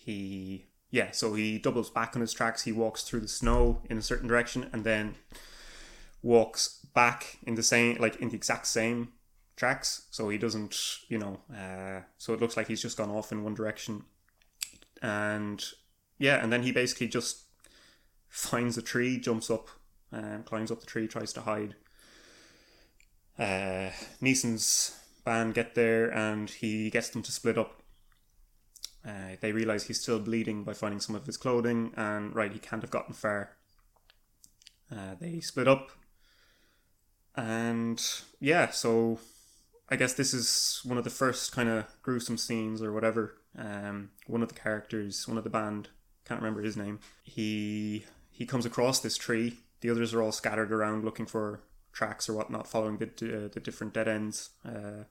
[0.08, 2.62] he yeah, so he doubles back on his tracks.
[2.62, 5.16] He walks through the snow in a certain direction, and then
[6.22, 9.12] walks back in the same like in the exact same
[9.56, 10.06] tracks.
[10.10, 10.76] So he doesn't,
[11.08, 14.04] you know, uh, so it looks like he's just gone off in one direction,
[15.02, 15.62] and
[16.18, 17.44] yeah, and then he basically just
[18.28, 19.68] finds a tree, jumps up,
[20.10, 21.74] and climbs up the tree, tries to hide
[23.38, 23.90] uh,
[24.20, 27.77] Neeson's band get there and he gets them to split up.
[29.08, 32.58] Uh, they realize he's still bleeding by finding some of his clothing, and right, he
[32.58, 33.56] can't have gotten far.
[34.92, 35.90] Uh, they split up,
[37.34, 38.02] and
[38.38, 39.18] yeah, so
[39.88, 43.38] I guess this is one of the first kind of gruesome scenes or whatever.
[43.56, 45.88] Um, one of the characters, one of the band,
[46.26, 46.98] can't remember his name.
[47.24, 49.60] He he comes across this tree.
[49.80, 53.60] The others are all scattered around looking for tracks or whatnot, following the uh, the
[53.60, 54.50] different dead ends.
[54.64, 55.04] Uh,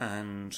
[0.00, 0.56] and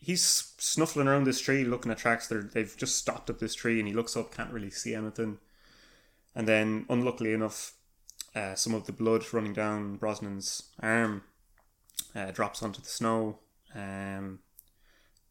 [0.00, 2.26] he's snuffling around this tree, looking at tracks.
[2.26, 5.38] They're, they've just stopped at this tree, and he looks up, can't really see anything.
[6.34, 7.74] And then, unluckily enough,
[8.34, 11.22] uh, some of the blood running down Brosnan's arm
[12.14, 13.38] uh, drops onto the snow.
[13.74, 14.40] Um,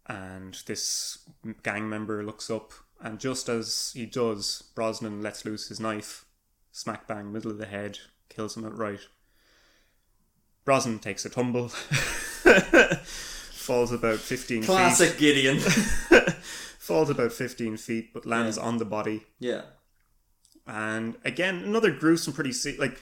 [0.07, 1.19] and this
[1.63, 6.25] gang member looks up, and just as he does, Brosnan lets loose his knife
[6.71, 7.99] smack bang, middle of the head,
[8.29, 9.01] kills him outright.
[10.63, 11.71] Brosnan takes a tumble,
[13.67, 15.59] falls about 15 Classic Gideon.
[15.59, 16.33] feet,
[16.79, 19.25] falls about 15 feet, but lands on the body.
[19.39, 19.61] yeah.
[20.65, 22.99] And again, another gruesome, pretty se- like,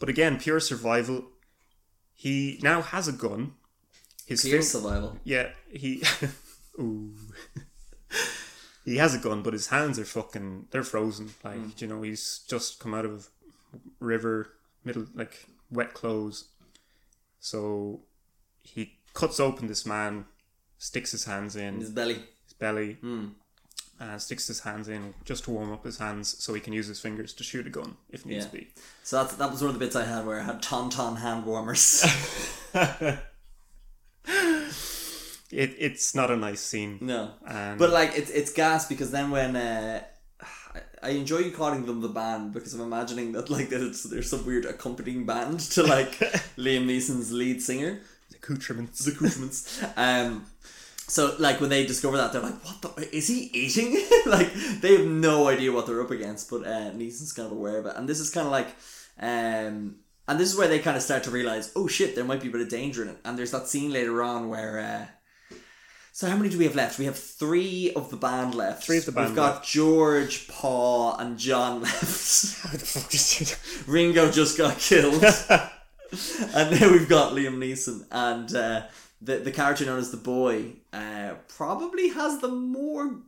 [0.00, 1.26] but again, pure survival.
[2.12, 3.54] He now has a gun.
[4.26, 5.18] His Pure fin- survival.
[5.22, 6.02] yeah, he.
[6.80, 7.12] Ooh.
[8.84, 10.66] he has a gun, but his hands are fucking.
[10.70, 11.30] They're frozen.
[11.44, 11.80] Like Mm.
[11.80, 13.28] you know, he's just come out of
[14.00, 14.50] river,
[14.84, 16.48] middle like wet clothes.
[17.38, 18.00] So
[18.62, 20.26] he cuts open this man,
[20.78, 22.14] sticks his hands in His belly.
[22.44, 23.28] his belly, Hmm.
[24.00, 26.86] and sticks his hands in just to warm up his hands, so he can use
[26.88, 28.50] his fingers to shoot a gun if needs Yeah.
[28.60, 28.68] be.
[29.02, 31.46] So that's, that was one of the bits I had where I had tauntaun hand
[31.46, 32.04] warmers.
[35.50, 36.98] It, it's not a nice scene.
[37.00, 37.30] no.
[37.78, 40.02] But like it's it's gas because then when uh,
[41.00, 44.44] I- enjoy you calling them the band because I'm imagining that like there's there's some
[44.46, 46.12] weird accompanying band to like
[46.58, 48.00] Liam Neeson's lead singer,
[48.44, 49.04] accoutrements.
[49.04, 49.84] the accoutrements.
[49.96, 50.46] Um,
[51.06, 54.02] so like when they discover that they're like, what the is he eating?
[54.26, 57.78] like they have no idea what they're up against, but uh, Neeson's kind of aware
[57.78, 58.68] of it, and this is kind of like.
[59.20, 62.40] Um, and this is where they kind of start to realize, oh shit, there might
[62.40, 63.18] be a bit of danger in it.
[63.26, 65.56] And there's that scene later on where uh,
[66.14, 67.00] so how many do we have left?
[67.00, 68.84] We have three of the band left.
[68.84, 69.68] Three of the band We've got left.
[69.68, 72.62] George, Paul, and John left.
[72.62, 73.58] How the fuck is it?
[73.88, 75.24] Ringo just got killed,
[76.54, 78.82] and now we've got Liam Neeson, and uh,
[79.20, 83.20] the the character known as the boy uh, probably has the more.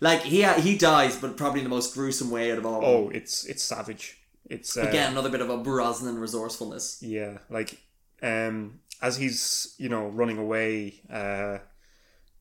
[0.00, 2.84] Like he he dies, but probably in the most gruesome way out of all.
[2.84, 4.18] Oh, it's it's savage.
[4.46, 7.02] It's uh, Again, another bit of a Brosnan resourcefulness.
[7.02, 7.78] Yeah, like
[8.22, 11.58] um, as he's you know running away, uh,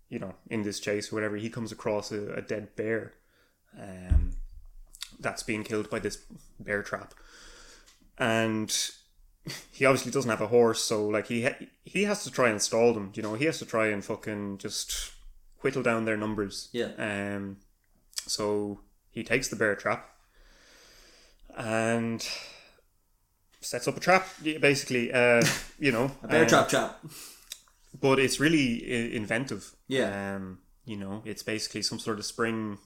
[0.10, 3.14] you know, in this chase or whatever, he comes across a, a dead bear,
[3.80, 4.32] um,
[5.20, 6.24] that's being killed by this
[6.60, 7.14] bear trap,
[8.18, 8.92] and
[9.72, 12.62] he obviously doesn't have a horse, so like he ha- he has to try and
[12.62, 13.12] stall them.
[13.16, 15.12] You know, he has to try and fucking just
[15.62, 16.70] whittle down their numbers.
[16.72, 16.90] Yeah.
[16.98, 17.58] Um,
[18.26, 20.10] so he takes the bear trap
[21.56, 22.28] and
[23.62, 24.28] sets up a trap.
[24.44, 25.44] Basically, uh,
[25.80, 27.00] you know, A bear um, trap trap.
[28.00, 29.72] But it's really I- inventive.
[29.88, 30.36] Yeah.
[30.36, 32.78] Um, you know, it's basically some sort of spring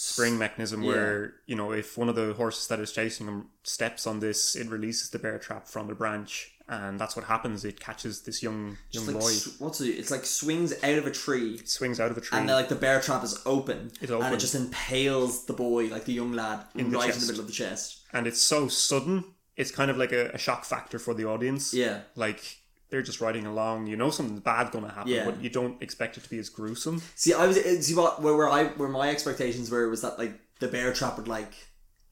[0.00, 4.06] spring mechanism where you know if one of the horses that is chasing him steps
[4.06, 7.64] on this, it releases the bear trap from the branch, and that's what happens.
[7.64, 9.32] It catches this young young like, boy.
[9.58, 9.88] what's it?
[9.88, 12.38] It's like swings out of a tree, swings out of a tree.
[12.38, 15.86] and then, like the bear trap is open, It's and it just impales the boy,
[15.88, 18.04] like the young lad, In right in the middle of the chest.
[18.12, 19.24] and it's so sudden.
[19.56, 21.74] It's kind of like a, a shock factor for the audience.
[21.74, 22.02] Yeah.
[22.14, 22.57] like
[22.90, 23.86] they're just riding along.
[23.86, 25.24] You know something bad gonna happen, Yeah.
[25.24, 27.02] but you don't expect it to be as gruesome.
[27.14, 30.18] See, I was uh, see what where, where I where my expectations were was that
[30.18, 31.52] like the bear trap would like,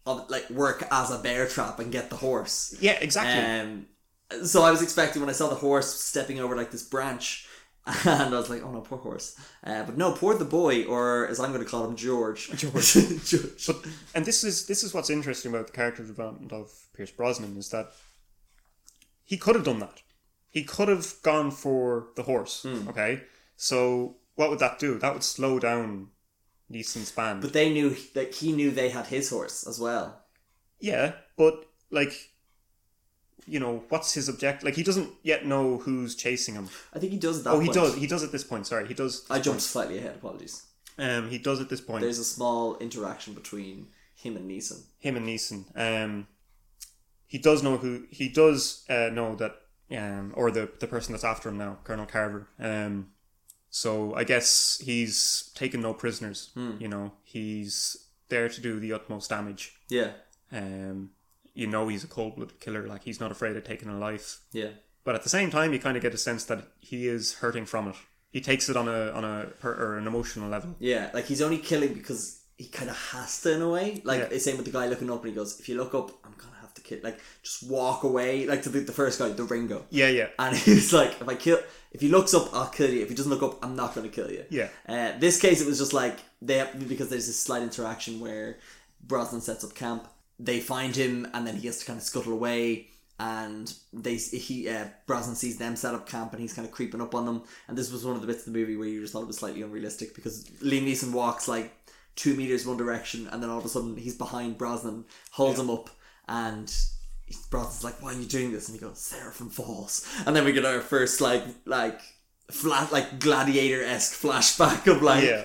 [0.07, 2.77] of- like work as a bear trap and get the horse.
[2.81, 3.43] Yeah, exactly.
[3.45, 3.87] Um,
[4.45, 7.47] so I was expecting when I saw the horse stepping over like this branch,
[7.87, 9.39] and I was like, oh no, poor horse.
[9.65, 12.51] Uh, but no, poor the boy, or as I'm going to call him, George.
[12.57, 12.93] George.
[13.25, 13.67] George.
[13.67, 13.77] But
[14.15, 17.71] and this is this is what's interesting about the character development of Pierce Brosnan is
[17.71, 17.93] that
[19.25, 20.03] he could have done that.
[20.57, 22.63] He could have gone for the horse.
[22.63, 22.89] Hmm.
[22.89, 23.13] Okay,
[23.57, 24.99] so what would that do?
[24.99, 26.09] That would slow down
[26.73, 27.43] Neeson's band.
[27.43, 30.07] But they knew that he knew they had his horse as well.
[30.81, 31.55] yeah, but
[31.91, 32.15] like,
[33.47, 34.65] you know, what's his object?
[34.65, 36.69] Like he doesn't yet know who's chasing him.
[36.95, 37.51] I think he does at that.
[37.51, 37.75] Oh, he point.
[37.81, 37.95] does.
[37.97, 38.67] He does at this point.
[38.67, 39.27] Sorry, he does.
[39.29, 40.15] I jumped slightly ahead.
[40.17, 40.65] Apologies.
[40.99, 42.01] Um, he does at this point.
[42.01, 44.81] There's a small interaction between him and Neeson.
[44.99, 45.65] him and Neeson.
[45.77, 46.27] Um,
[47.27, 49.53] he does know who he does uh, know that,
[49.91, 52.49] um, or the the person that's after him now, Colonel Carver.
[52.59, 53.09] Um,
[53.71, 56.51] so I guess he's taken no prisoners.
[56.57, 57.97] You know, he's
[58.29, 59.75] there to do the utmost damage.
[59.89, 60.13] Yeah,
[60.53, 61.11] Um,
[61.55, 62.87] you know, he's a cold blooded killer.
[62.87, 64.41] Like he's not afraid of taking a life.
[64.53, 64.71] yeah.
[65.05, 67.65] But at the same time, you kind of get a sense that he is hurting
[67.67, 67.95] from it.
[68.33, 70.75] He takes it on a on a per, or an emotional level.
[70.81, 74.01] Yeah, like he's only killing because he kind of has to in a way.
[74.05, 74.27] Like Yeah.
[74.27, 76.35] the same with the guy looking up, and he goes, "If you look up, I'm
[76.37, 76.56] gonna
[76.87, 78.47] kill." Like just walk away.
[78.47, 81.35] Like to the, the first guy, the Ringo, Yeah, yeah, and he's like, "If I
[81.35, 81.59] kill,
[81.93, 83.03] if he looks up, I'll kill you.
[83.03, 84.69] If he doesn't look up, I'm not gonna kill you." yeah.
[84.89, 88.59] Uh, this case, it was just like they have, because there's this slight interaction where
[89.01, 90.09] Brosnan sets up camp.
[90.39, 92.89] They find him, and then he has to kind of scuttle away.
[93.19, 97.01] And they he uh, Brosnan sees them set up camp, and he's kind of creeping
[97.01, 97.43] up on them.
[97.67, 99.27] And this was one of the bits of the movie where you just thought it
[99.27, 101.73] was slightly unrealistic because Liam Neeson walks like
[102.17, 105.71] two meters one direction, and then all of a sudden he's behind Brosnan, holds him
[105.71, 105.89] up,
[106.29, 106.67] and
[107.51, 110.53] Brosnan's like, "Why are you doing this?" And he goes, "Seraphim Falls." And then we
[110.53, 112.01] get our first like like
[112.51, 115.45] flat like gladiator esque flashback of like Yeah.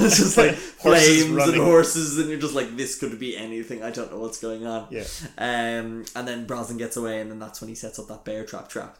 [0.00, 3.90] it's just like flames and horses and you're just like this could be anything I
[3.90, 5.04] don't know what's going on Yeah.
[5.36, 8.46] um and then Brosnan gets away and then that's when he sets up that bear
[8.46, 8.96] trap trap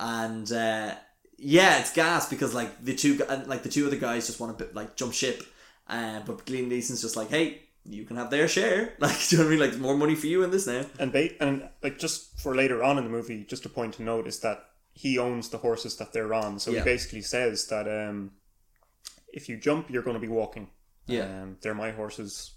[0.00, 0.94] and uh
[1.38, 4.58] yeah it's gas because like the two and, like the two other guys just want
[4.58, 5.42] to like jump ship
[5.88, 9.42] uh, but Liam Neeson's just like hey you can have their share like do you
[9.42, 11.68] know what I mean like more money for you in this now And ba- and
[11.82, 14.64] like just for later on in the movie, just a point to note is that
[14.92, 16.58] he owns the horses that they're on.
[16.58, 16.78] So Yeah.
[16.80, 18.32] he basically says that um,
[19.32, 20.68] if you jump, you're going to be walking.
[21.06, 21.22] Yeah.
[21.42, 22.52] um, they're my horses.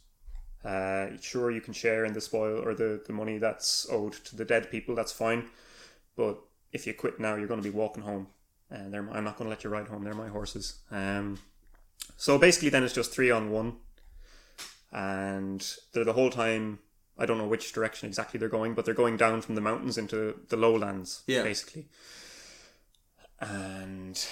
[0.66, 4.36] Uh, sure, you can share in the spoil or the, the money that's owed to
[4.36, 4.96] the dead people.
[4.96, 5.50] That's fine,
[6.16, 6.40] but
[6.72, 8.28] if you quit now, you're going to be walking home,
[8.72, 10.04] and they're my, I'm not going to let you ride home.
[10.04, 10.80] They're my horses.
[10.90, 11.40] Um,
[12.18, 13.76] so basically, then it's just three on one,
[14.94, 16.80] and they're the whole time.
[17.18, 19.98] I don't know which direction exactly they're going, but they're going down from the mountains
[19.98, 21.44] into the lowlands, Yeah.
[21.44, 21.88] basically.
[23.40, 24.26] And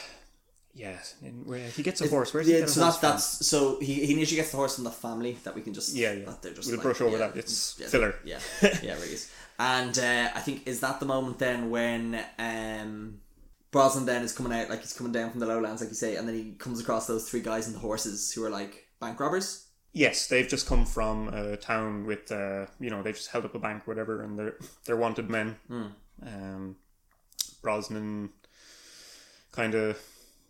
[0.73, 0.97] yeah,
[1.45, 2.33] where he gets a It's- horse.
[2.33, 3.09] Where's he yeah, a so horse that's from?
[3.09, 5.93] that's so he, he initially gets the horse from the family that we can just
[5.93, 6.25] Yeah, yeah.
[6.25, 7.37] that they're just We'll like, brush over yeah, that.
[7.37, 8.15] It's yeah, filler.
[8.23, 8.39] yeah
[8.81, 13.19] yeah really is and uh, I think is that the moment then when um
[13.71, 16.15] Brosnan then is coming out like he's coming down from the lowlands like you say
[16.15, 19.19] and then he comes across those three guys and the horses who are like bank
[19.19, 23.43] robbers Yes, they've just come from a town with, uh, you know, they've just held
[23.45, 25.57] up a bank, whatever, and they're they're wanted men.
[25.67, 25.87] Hmm.
[26.25, 26.75] Um,
[27.61, 28.29] Brosnan,
[29.51, 29.99] kind of,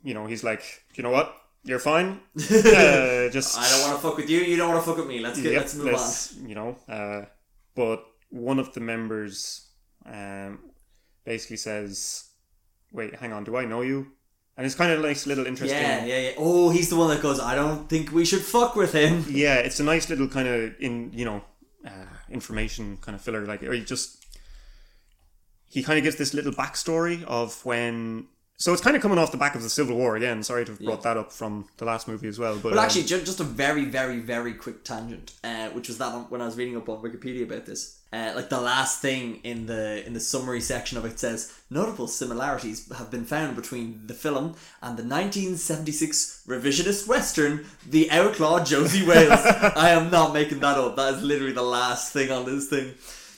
[0.03, 2.19] you know, he's like, you know what, you're fine.
[2.37, 5.07] uh, just I don't want to fuck with you you don't want to fuck with
[5.07, 7.25] me let's get Yep, let's move let's- You know, uh,
[7.75, 9.67] but one of the members
[10.05, 10.59] um,
[11.25, 12.29] basically says,
[12.91, 14.07] "Wait, hang on, do I know you?"
[14.61, 15.79] And it's kind of a nice little interesting.
[15.81, 18.75] yeah yeah yeah oh he's the one that goes I don't think we should fuck
[18.75, 21.41] with him Yeah, it's a nice little kind of in you know
[21.83, 21.91] uh,
[22.29, 24.23] information kind of filler, like or you just
[25.67, 28.27] he kind of gives this little backstory of when.
[28.57, 30.43] So it's kind of coming off the back of the Civil War again.
[30.43, 32.85] Sorry to have brought that up from the last movie as well, but Well, um,
[32.85, 36.45] actually, ju- just a very, very, very quick tangent, uh, which was that when I
[36.45, 38.00] was reading up on Wikipedia about this.
[38.13, 42.07] Uh, like the last thing in the in the summary section of it says notable
[42.07, 49.03] similarities have been found between the film and the 1976 revisionist western The Outlaw Josey
[49.07, 49.39] Wales.
[49.45, 50.97] I am not making that up.
[50.97, 52.95] That is literally the last thing on this thing.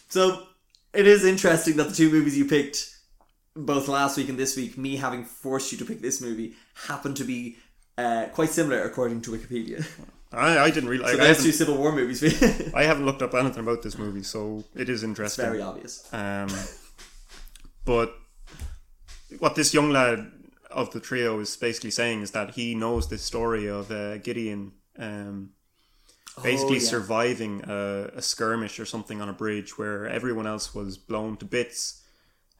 [0.09, 0.47] So
[0.91, 2.95] it is interesting that the two movies you picked
[3.55, 6.53] both last week and this week, me having forced you to pick this movie,
[6.87, 7.57] happen to be
[7.97, 9.85] uh, quite similar according to Wikipedia.
[10.33, 11.05] I, I didn't really.
[11.05, 12.23] So there's haven't, two Civil War movies.
[12.73, 15.45] I haven't looked up anything about this movie, so it is interesting.
[15.45, 16.13] It's very obvious.
[16.13, 16.49] Um,
[17.85, 18.15] but
[19.39, 20.31] what this young lad
[20.71, 24.71] of the trio is basically saying is that he knows the story of uh, Gideon
[24.97, 25.51] um,
[26.41, 26.87] basically Oh, yeah.
[26.87, 31.45] surviving a, a skirmish or something on a bridge where everyone else was blown to
[31.45, 32.01] bits.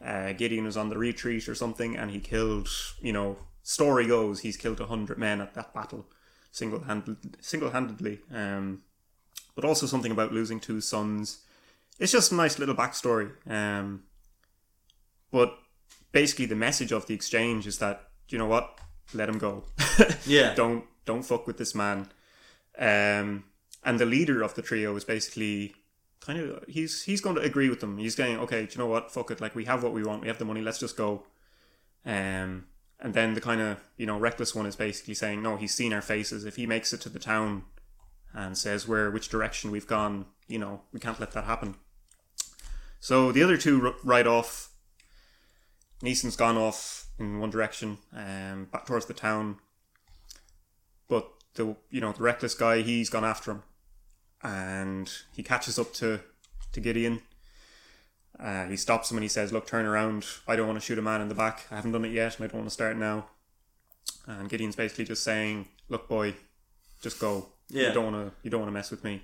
[0.04, 2.70] Uh, Gideon was on the retreat or something, and he killed.
[3.02, 6.06] You know, story goes he's killed a hundred men at that battle,
[6.54, 8.20] single handed, single handedly.
[8.34, 8.84] Um,
[9.56, 11.40] but also something about losing two sons.
[12.00, 13.32] It's just a nice little backstory.
[13.50, 14.04] Um,
[15.32, 15.58] but
[16.12, 18.80] basically, the message of the exchange is that you know what,
[19.14, 19.66] let him go.
[20.26, 20.56] Yeah.
[20.56, 22.08] don't don't fuck with this man.
[22.78, 23.44] Um,
[23.84, 25.76] and the leader of the trio is basically
[26.22, 27.98] kind of he's he's going to agree with them.
[27.98, 29.42] He's going, okay, do you know what, fuck it.
[29.42, 30.22] Like we have what we want.
[30.22, 30.62] We have the money.
[30.62, 31.24] Let's just go.
[32.06, 32.66] Um,
[33.04, 35.94] and then the kind of you know reckless one is basically saying, no, he's seen
[35.94, 36.46] our faces.
[36.46, 37.66] If he makes it to the town
[38.34, 41.76] and says where which direction we've gone, you know, we can't let that happen.
[43.00, 44.70] So the other two r- ride off.
[46.02, 49.58] Neeson's gone off in one direction, um, back towards the town.
[51.08, 53.64] But the you know the reckless guy, he's gone after him,
[54.42, 56.22] and he catches up to
[56.72, 57.22] to Gideon.
[58.40, 60.26] Uh, he stops him and he says, "Look, turn around.
[60.48, 61.68] I don't want to shoot a man in the back.
[61.72, 63.28] I haven't done it yet, and I don't want to start now."
[64.26, 66.36] And Gideon's basically just saying, "Look, boy,
[67.02, 67.50] just go.
[67.70, 67.90] Yeah.
[67.90, 68.36] You don't want to.
[68.44, 69.24] You don't want to mess with me."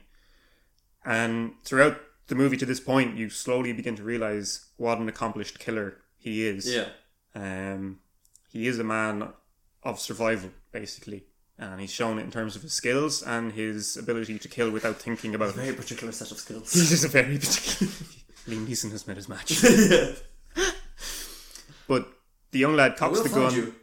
[1.06, 5.60] And throughout the movie to this point, you slowly begin to realize what an accomplished
[5.60, 6.72] killer he is.
[6.72, 6.90] Yeah.
[7.36, 8.00] Um,
[8.52, 9.30] he is a man
[9.84, 11.24] of survival, basically,
[11.58, 14.98] and he's shown it in terms of his skills and his ability to kill without
[14.98, 15.56] thinking about it.
[15.56, 16.74] Very particular set of skills.
[16.74, 17.92] He's just a very particular.
[18.50, 19.62] Liam Neeson has met his match,
[21.88, 22.08] but
[22.52, 23.54] the young lad cocks the gun.
[23.54, 23.76] you.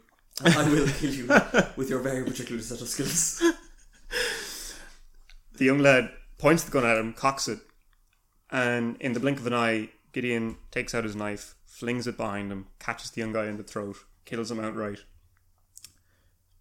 [0.43, 1.27] I will kill you
[1.75, 3.43] with your very particular set of skills.
[5.57, 7.59] The young lad points the gun at him, cocks it,
[8.51, 12.51] and in the blink of an eye, Gideon takes out his knife, flings it behind
[12.51, 13.95] him, catches the young guy in the throat,
[14.25, 14.99] kills him outright.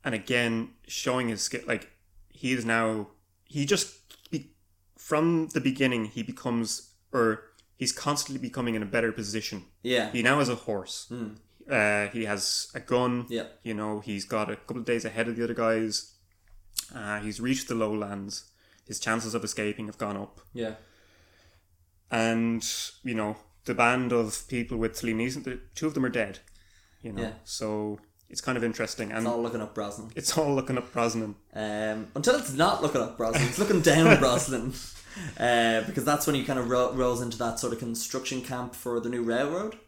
[0.03, 1.91] And again, showing his skill, like
[2.31, 3.09] he is now,
[3.45, 4.53] he just be,
[4.97, 7.43] from the beginning he becomes, or
[7.77, 9.64] he's constantly becoming in a better position.
[9.83, 10.11] Yeah.
[10.11, 11.11] He now has a horse.
[11.70, 13.27] Uh, he has a gun.
[13.29, 13.47] Yeah.
[13.62, 16.14] You know, he's got a couple of days ahead of the other guys.
[16.95, 18.51] Uh, he's reached the lowlands.
[18.87, 20.41] His chances of escaping have gone up.
[20.55, 20.74] Yeah.
[22.11, 22.64] And,
[23.03, 26.39] you know, the band of people with Liam Neeson, the, two of them are dead.
[27.03, 27.33] You know, Yeah.
[27.45, 27.99] so
[28.29, 29.11] it's kind of interesting.
[29.11, 30.11] And It's all looking up Brosnan.
[30.16, 31.35] it's all looking up Brosnan.
[31.55, 34.72] Um, until it's not looking up Brosnan, it's looking down Brosnan.
[35.41, 38.74] Uh, because that's when he kind of ro- rolls into that sort of construction camp
[38.74, 39.79] for the new railroad.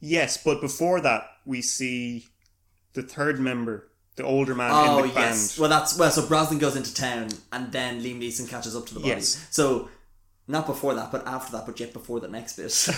[0.00, 2.26] Yes, but before that, we see
[2.94, 5.56] the third member, the older man Oh in the yes.
[5.56, 5.60] band.
[5.60, 6.10] Well, that's well.
[6.10, 9.10] So Brosnan goes into town, and then Liam Neeson catches up to the body.
[9.10, 9.46] Yes.
[9.50, 9.88] So
[10.48, 12.72] not before that, but after that, but yet before the next bit.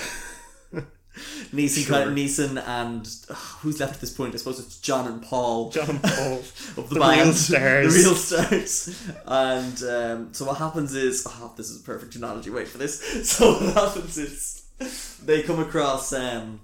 [1.14, 4.34] Neeson, of, Neeson, and ugh, who's left at this point?
[4.34, 5.70] I suppose it's John and Paul.
[5.72, 6.38] John and Paul.
[6.38, 7.94] of the, The band, real stars.
[7.94, 9.08] the real stars.
[9.26, 12.50] And um, so what happens is, oh, this is a perfect analogy.
[12.50, 13.28] Wait for this.
[13.30, 16.60] So what happens is, they come across, um,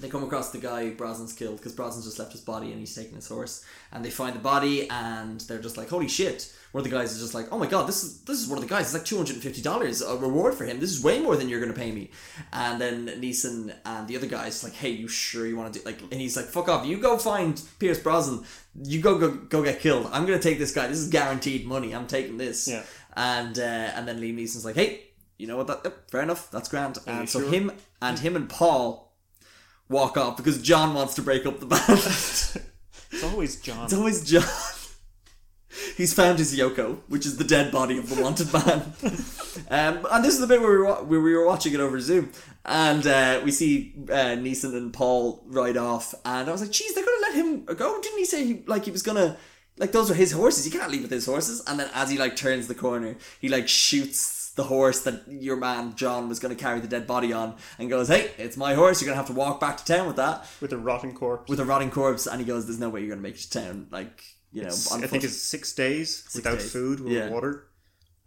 [0.00, 2.94] they come across the guy Brosnan's killed because Brosnan's just left his body and he's
[2.94, 3.64] taking his horse.
[3.92, 6.52] And they find the body and they're just like, holy shit.
[6.72, 8.56] One of the guys is just like, oh my god, this is this is one
[8.58, 8.86] of the guys.
[8.86, 10.80] It's like two hundred and fifty dollars a reward for him.
[10.80, 12.10] This is way more than you're gonna pay me.
[12.50, 15.84] And then Neeson and the other guy's like, hey, you sure you want to do
[15.84, 16.00] like?
[16.00, 16.86] And he's like, fuck off.
[16.86, 18.44] You go find Pierce Brosnan.
[18.84, 20.08] You go go go get killed.
[20.12, 20.86] I'm gonna take this guy.
[20.86, 21.94] This is guaranteed money.
[21.94, 22.66] I'm taking this.
[22.66, 22.84] Yeah.
[23.14, 25.66] And uh, and then Liam Neeson's like, hey, you know what?
[25.66, 26.50] That yep, fair enough.
[26.50, 26.96] That's grand.
[27.06, 27.50] And so sure.
[27.50, 29.12] him and him and Paul
[29.90, 32.66] walk off because John wants to break up the band.
[33.12, 33.84] It's always John.
[33.84, 34.42] It's always John.
[35.96, 38.92] He's found his Yoko, which is the dead body of the wanted man.
[39.70, 41.98] um, and this is the bit where we, were, where we were watching it over
[42.00, 42.30] Zoom.
[42.64, 46.14] And uh, we see uh, Neeson and Paul ride off.
[46.24, 48.00] And I was like, geez, they're going to let him go?
[48.00, 49.36] Didn't he say he, like he was going to...
[49.78, 50.66] Like, those are his horses.
[50.66, 51.62] You can't leave with his horses.
[51.66, 55.56] And then as he, like, turns the corner, he, like, shoots the horse that your
[55.56, 58.74] man John was going to carry the dead body on and goes, hey, it's my
[58.74, 59.00] horse.
[59.00, 61.48] You're going to have to walk back to town with that with a rotten corpse.
[61.48, 63.50] with a rotting corpse, and he goes, "There's no way you're gonna make it to
[63.50, 64.22] town." Like
[64.52, 66.72] you know, I think it's six days without days.
[66.72, 67.30] food without Yeah.
[67.30, 67.66] water,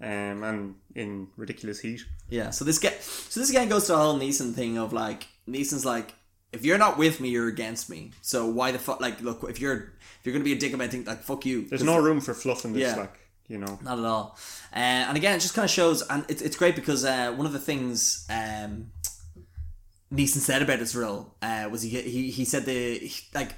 [0.02, 2.02] um, and in ridiculous heat.
[2.30, 2.50] yeah.
[2.52, 5.86] So this guy, so this again goes to the whole Neeson thing of like Neeson's
[5.86, 6.14] like,
[6.52, 8.12] if you're not with me, you're against me.
[8.22, 9.00] So why the fuck?
[9.02, 11.66] Like, look, if you're if you're gonna be a dick about things, like fuck you.
[11.68, 12.82] There's no room for fluff in this.
[12.82, 12.96] Yeah.
[12.96, 13.16] Like
[13.48, 14.38] you know, Not at all.
[14.74, 17.46] Uh, and again, it just kind of shows, and it's, it's great because uh, one
[17.46, 18.90] of the things um,
[20.12, 23.52] Neeson said about his role uh, was he, he he said the he- like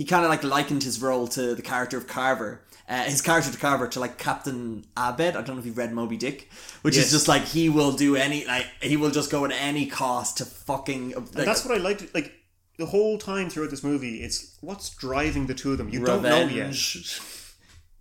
[0.00, 2.62] he kind of like likened his role to the character of Carver.
[2.88, 5.20] Uh, his character to Carver to like Captain Ahab.
[5.20, 6.48] I don't know if you've read Moby Dick,
[6.80, 7.06] which Yes.
[7.06, 10.38] is just like he will do any like he will just go at any cost
[10.38, 11.10] to fucking.
[11.12, 12.14] Like, that's what I liked.
[12.14, 12.32] Like
[12.78, 15.90] the whole time throughout this movie, it's what's driving the two of them.
[15.90, 16.74] You don't know yet.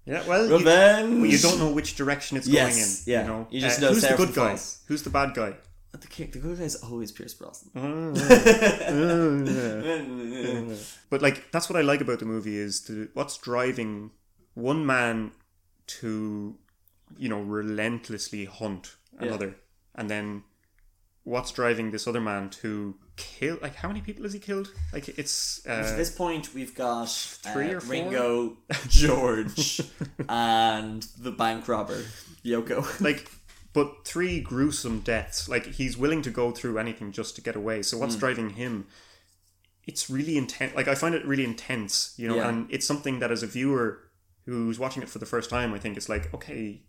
[0.06, 1.32] Yeah, well, you, Revenge.
[1.34, 2.90] you don't know which direction it's Yes, going in.
[3.06, 3.22] yeah.
[3.22, 4.58] You know, You just Uh, know who's the good guy?
[4.88, 5.54] Who's the bad guy?
[5.92, 7.72] The, king- the good guy is always Pierce Brosnan.
[11.10, 14.12] But like that's what I like about the movie is the what's driving
[14.54, 15.32] one man
[16.00, 16.56] to
[17.18, 19.56] you know relentlessly hunt another,
[19.96, 20.44] and then
[21.24, 24.72] what's driving this other man to kill like how many people has he killed?
[24.94, 27.92] Like it's At uh, this point, we've got Three uh, or four?
[27.92, 29.82] Ringo, George,
[30.30, 32.04] and the bank robber,
[32.46, 33.02] Yoko.
[33.02, 33.30] like
[33.74, 35.48] but three gruesome deaths.
[35.48, 37.82] Like he's willing to go through anything just to get away.
[37.82, 38.20] So what's hmm.
[38.20, 38.88] driving him?
[39.86, 40.76] It's really intense.
[40.76, 42.50] Like I find it really intense, you know, Yeah.
[42.50, 44.00] and it's something that as a viewer
[44.46, 46.82] who's watching it for the first time, I think it's like, okay,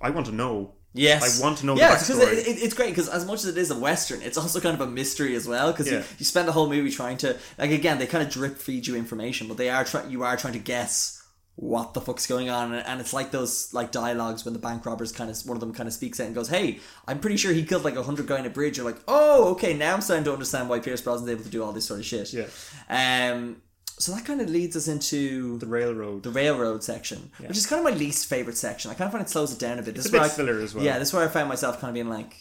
[0.00, 0.74] I want to know.
[0.92, 3.40] Yes, I want to know the Yeah, because it, it, it's great because as much
[3.40, 5.70] as it is a western, it's also kind of a mystery as well.
[5.70, 6.04] Because you, Yeah.
[6.18, 8.96] you spend the whole movie trying to like again, they kind of drip feed you
[8.96, 10.10] information, but they are trying.
[10.10, 11.15] You are trying to guess
[11.58, 15.10] what the fuck's going on, and, it's like those like dialogues when the bank robbers
[15.10, 17.52] kind of one of them kind of speaks out and goes, "Hey, I'm pretty sure
[17.52, 20.02] he killed like a hundred guy in a bridge." You're like, "Oh, okay, now I'm
[20.02, 22.46] starting to understand why Pierce Brosnan's able to do all this sort of shit." Yeah.
[22.90, 23.62] Um.
[23.98, 26.22] So that kind of leads us into The railroad.
[26.22, 28.90] the railroad section, which is kind of my least favorite section.
[28.90, 29.94] I kind of find it slows it down a bit.
[29.94, 30.84] This a is bit where I- filler as well.
[30.84, 32.36] Yeah, this is where I found myself kind of being like,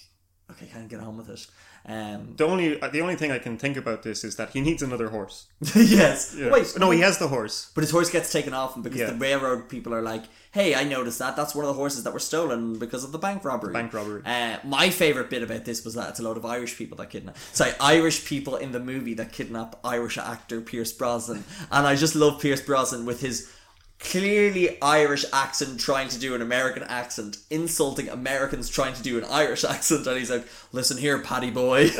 [0.51, 1.47] okay, kind of get on with it.
[1.88, 4.81] Um, the only the only thing I can think about this is that he needs
[4.81, 5.45] another horse.
[5.75, 6.36] yes.
[6.36, 6.49] Yeah.
[6.49, 7.71] Wait, no, he has the horse.
[7.75, 9.11] But his horse gets taken off him because Yeah.
[9.11, 11.36] the railroad people are like, "Hey, I noticed that.
[11.36, 14.23] That's one of the horses that were stolen because of the bank robbery." bank robbery.
[14.25, 17.11] Uh, my favorite bit about this was that it's a load of Irish people that
[17.11, 17.38] kidnap.
[17.53, 22.15] Sorry, Irish people in the movie that kidnap Irish actor Pierce Brosnan, and I just
[22.15, 23.47] love Pierce Brosnan with his
[24.00, 29.26] clearly Irish accent trying to do an American accent, insulting Americans trying to do an
[29.26, 31.89] Irish accent, and he's like, "Listen here, Paddy boy."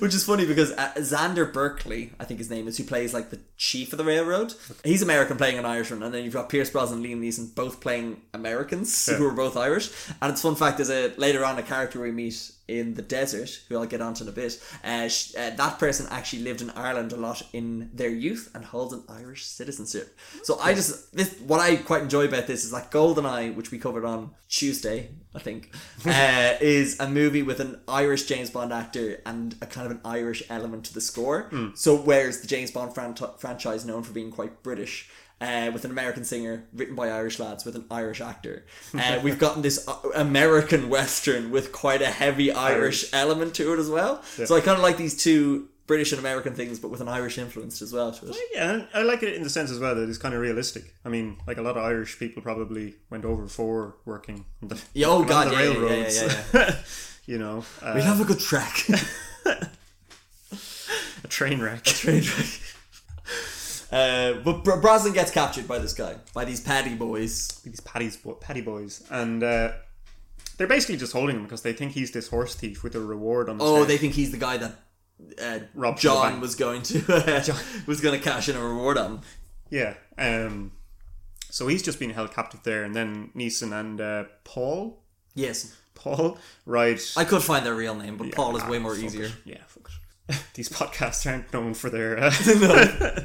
[0.00, 3.30] Which is funny because uh, Xander Berkeley, I think his name is, who plays like
[3.30, 4.54] the chief of the railroad.
[4.82, 7.80] He's American playing an Irishman, and then you've got Pierce Brosnan and Liam Neeson both
[7.80, 9.92] playing Americans who are both Irish.
[10.20, 13.60] And it's fun fact: there's a later on a character we meet in the desert,
[13.68, 16.70] who I'll get onto in a bit, uh, sh- uh, that person actually lived in
[16.70, 20.16] Ireland a lot in their youth and holds an Irish citizenship.
[20.42, 23.78] So I just this what I quite enjoy about this is that Goldeneye, which we
[23.78, 25.74] covered on Tuesday, I think,
[26.06, 30.00] uh, is a movie with an Irish James Bond actor and a kind of an
[30.04, 31.50] Irish element to the score.
[31.74, 35.08] So whereas the James Bond fran- franchise known for being quite British.
[35.42, 38.64] Uh, with an American singer written by Irish lads with an Irish actor.
[38.98, 43.78] Uh, we've gotten this uh, American Western with quite a heavy Irish, element to it
[43.78, 44.22] as well.
[44.22, 47.38] So I kind of like these two British and American things, but with an Irish
[47.38, 48.36] influence as well to it.
[48.54, 50.94] Yeah, and I like it in the sense as well that it's kind of realistic.
[51.04, 54.80] I mean, like a lot of Irish people probably went over for working on the,
[54.94, 56.52] Yeah, oh God, the yeah, yeah, yeah, railroads.
[56.54, 56.76] yeah,
[57.26, 58.86] you know, uh, We have a good track.
[61.24, 61.82] a train wreck.
[61.84, 62.60] Train wreck.
[63.92, 67.48] Uh, but Br- Brosnan gets captured by this guy, by these paddy boys.
[67.62, 69.72] These paddies, bo- paddy boys, and uh,
[70.56, 73.48] they're basically just holding him because they think he's this horse thief with a reward
[73.50, 73.56] on.
[73.58, 73.88] His Oh, head.
[73.88, 74.72] they think he's the guy that
[75.40, 79.20] uh, the John was going to uh, was going to cash in a reward on.
[79.68, 79.94] Yeah.
[80.16, 80.72] Um,
[81.50, 85.02] so he's just been held captive there, and then Neeson and uh, Paul,
[85.34, 86.98] Yes, Paul right?
[87.16, 89.24] I could find their real name, but Paul is ah, way more easier.
[89.26, 89.32] it.
[89.44, 89.90] Yeah, fuck
[90.30, 90.42] it.
[90.54, 92.18] These podcasts aren't known for their.
[92.18, 93.20] Uh,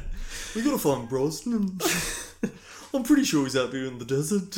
[0.54, 1.78] We gotta find Brosnan.
[2.94, 4.56] I'm pretty sure he's out here in the desert.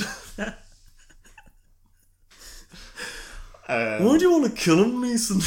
[3.70, 5.38] Um, Why do you want to kill him, Mason?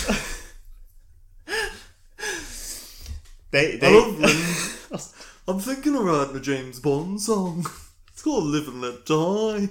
[3.52, 5.00] they I they love Lynn.
[5.50, 7.66] I'm thinking of writing a James Bond song.
[8.14, 9.68] It's called Live and Let Die.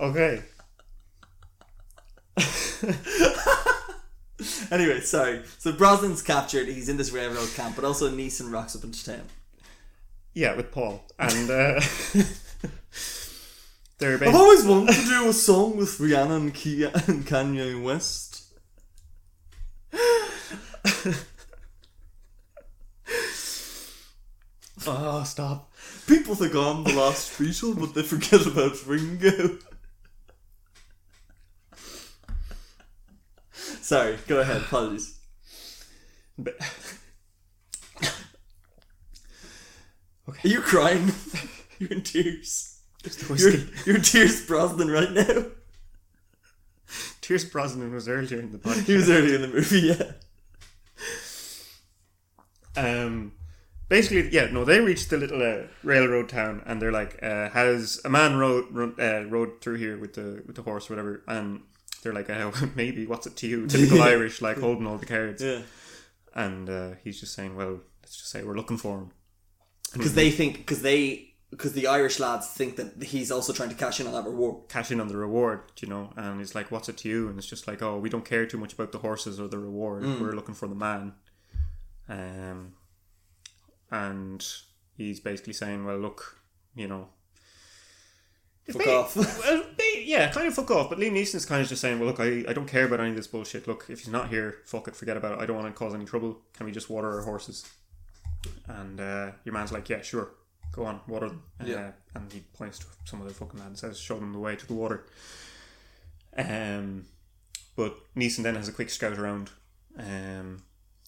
[0.00, 0.42] okay.
[4.70, 5.42] Anyway, sorry.
[5.58, 6.68] So Brosnan's captured.
[6.68, 9.22] He's in this railroad camp, but also Neeson rocks up into town.
[10.34, 11.80] Yeah, with Paul and uh,
[13.98, 18.42] they're I've always wanted to do a song with Rihanna and, Kia and Kanye West.
[24.86, 25.72] oh stop.
[26.08, 29.58] People think I'm the last Beatle, but they forget about Ringo.
[33.84, 34.62] Sorry, go ahead.
[34.62, 35.18] Apologies.
[36.38, 36.56] But-
[40.26, 41.12] Are you crying?
[41.78, 42.80] you're in tears.
[43.28, 43.52] You're,
[43.84, 45.44] you're in tears, Brosnan, right now.
[47.20, 48.86] Pierce Brosnan was earlier in the podcast.
[48.86, 50.12] He was early in the movie, yeah.
[52.82, 53.32] Um,
[53.90, 58.00] basically, yeah, no, they reached the little uh, railroad town, and they're like, uh, "Has
[58.06, 61.22] a man rode run, uh, rode through here with the with the horse, or whatever?"
[61.28, 61.60] And
[62.04, 63.06] they're like, oh, "Maybe.
[63.06, 65.42] What's it to you?" Typical Irish, like holding all the cards.
[65.42, 65.62] Yeah.
[66.34, 69.10] And uh, he's just saying, "Well, let's just say we're looking for him."
[69.92, 73.74] Because they think, because they, because the Irish lads think that he's also trying to
[73.76, 74.68] cash in on that reward.
[74.68, 76.12] Cash in on the reward, you know.
[76.16, 78.46] And he's like, "What's it to you?" And it's just like, "Oh, we don't care
[78.46, 80.04] too much about the horses or the reward.
[80.04, 81.14] We're looking for the man."
[82.08, 82.74] Um,
[83.90, 84.46] and
[84.96, 86.40] he's basically saying, "Well, look,
[86.74, 87.08] you know."
[88.70, 89.16] Fuck off.
[89.16, 89.64] well,
[90.04, 90.90] yeah, kind of fuck off.
[90.90, 93.10] But Liam Neeson's kind of just saying, well, look, I, I don't care about any
[93.10, 93.66] of this bullshit.
[93.66, 95.42] Look, if he's not here, fuck it, forget about it.
[95.42, 96.38] I don't want to cause any trouble.
[96.54, 97.64] Can we just water our horses?
[98.66, 100.30] And uh, your man's like, yeah, sure.
[100.72, 101.42] Go on, water them.
[101.64, 101.76] Yeah.
[101.76, 104.56] Uh, and he points to some other fucking lad and says, show them the way
[104.56, 105.06] to the water.
[106.36, 107.06] Um,
[107.76, 109.50] but Neeson then has a quick scout around.
[109.96, 110.62] Um,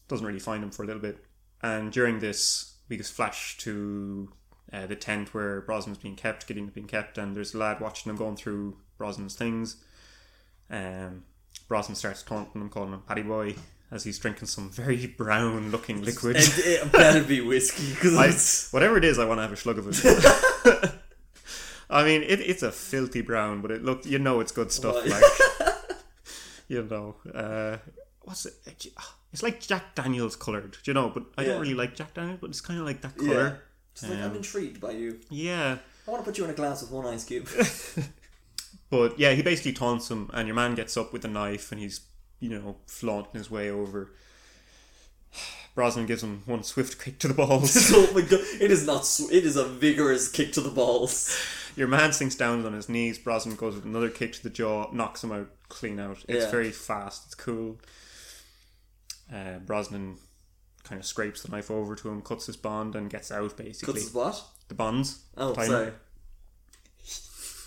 [0.08, 1.24] doesn't really find him for a little bit.
[1.62, 4.32] And during this, we just flash to
[4.72, 8.10] uh, the tent where Brosnan's being kept, Gideon's being kept, and there's a lad watching
[8.10, 9.76] them going through Brosnan's things.
[10.70, 11.24] Um,
[11.68, 13.54] Brosnan starts taunting him, calling him Paddy Boy,
[13.90, 16.36] as he's drinking some very brown looking liquid.
[16.36, 19.78] it, it better be whiskey, because whatever it is, I want to have a slug
[19.78, 20.92] of it.
[21.90, 24.96] I mean, it, it's a filthy brown, but it look you know it's good stuff.
[24.96, 25.06] Right.
[25.60, 25.76] Like
[26.68, 27.76] you know, uh,
[28.22, 28.54] what's it?
[29.32, 31.10] It's like Jack Daniels colored, you know.
[31.10, 31.48] But I Yeah.
[31.50, 33.28] don't really like Jack Daniels, but it's kind of like that Yeah.
[33.28, 33.62] color.
[33.94, 35.20] Just like, I'm intrigued by you.
[35.30, 37.48] Yeah, I want to put you in a glass with one ice cube.
[38.90, 41.80] but yeah, he basically taunts him, and your man gets up with a knife, and
[41.80, 42.00] he's
[42.40, 44.12] you know flaunting his way over.
[45.74, 47.76] Brosnan gives him one swift kick to the balls.
[47.94, 49.04] oh my god, it is not.
[49.06, 51.36] Sw- it is a vigorous kick to the balls.
[51.76, 53.18] Your man sinks down on his knees.
[53.18, 56.24] Brosnan goes with another kick to the jaw, knocks him out clean out.
[56.28, 56.50] It's Yeah.
[56.50, 57.24] very fast.
[57.26, 57.78] It's cool.
[59.30, 60.16] Uh, Brosnan
[60.84, 63.56] kind of scrapes the knife over to him, cuts his bond, and gets out.
[63.56, 64.42] Basically, Cuts his what?
[64.68, 65.24] the bonds.
[65.36, 65.92] Oh, sorry.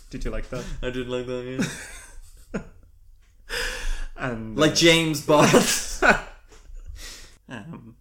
[0.10, 0.66] Did you like that?
[0.82, 1.70] I didn't like that.
[2.54, 2.62] Yeah.
[4.20, 5.50] And like uh, James Bond.
[7.48, 7.96] um,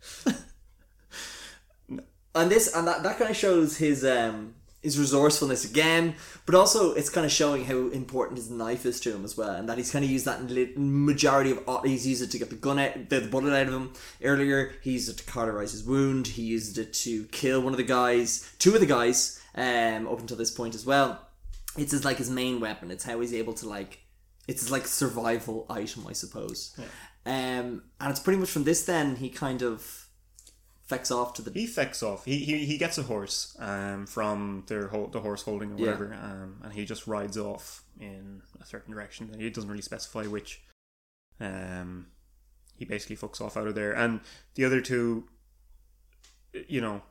[2.34, 6.14] and this and that, that kind of shows his um his resourcefulness again,
[6.46, 9.50] but also it's kind of showing how important his knife is to him as well,
[9.50, 10.40] and that he's kind of used that
[10.76, 13.74] majority of he's used it to get the gun out, the, the bullet out of
[13.74, 13.92] him
[14.22, 14.72] earlier.
[14.82, 16.26] He used it to cauterize his wound.
[16.26, 20.20] He used it to kill one of the guys, two of the guys, um, up
[20.20, 21.27] until this point as well.
[21.78, 22.90] It's his like his main weapon.
[22.90, 24.00] It's how he's able to like,
[24.46, 26.74] it's his like survival item, I suppose.
[26.78, 26.84] Yeah.
[27.60, 30.06] Um, and it's pretty much from this then he kind of
[30.90, 32.24] fecks off to the He fecks off.
[32.24, 35.84] He he, he gets a horse um, from their ho- the horse holding or Yeah.
[35.86, 39.30] whatever, um, and he just rides off in a certain direction.
[39.38, 40.62] He doesn't really specify which.
[41.40, 42.06] Um,
[42.76, 44.20] he basically fucks off out of there, and
[44.54, 45.28] the other two,
[46.68, 47.02] you know,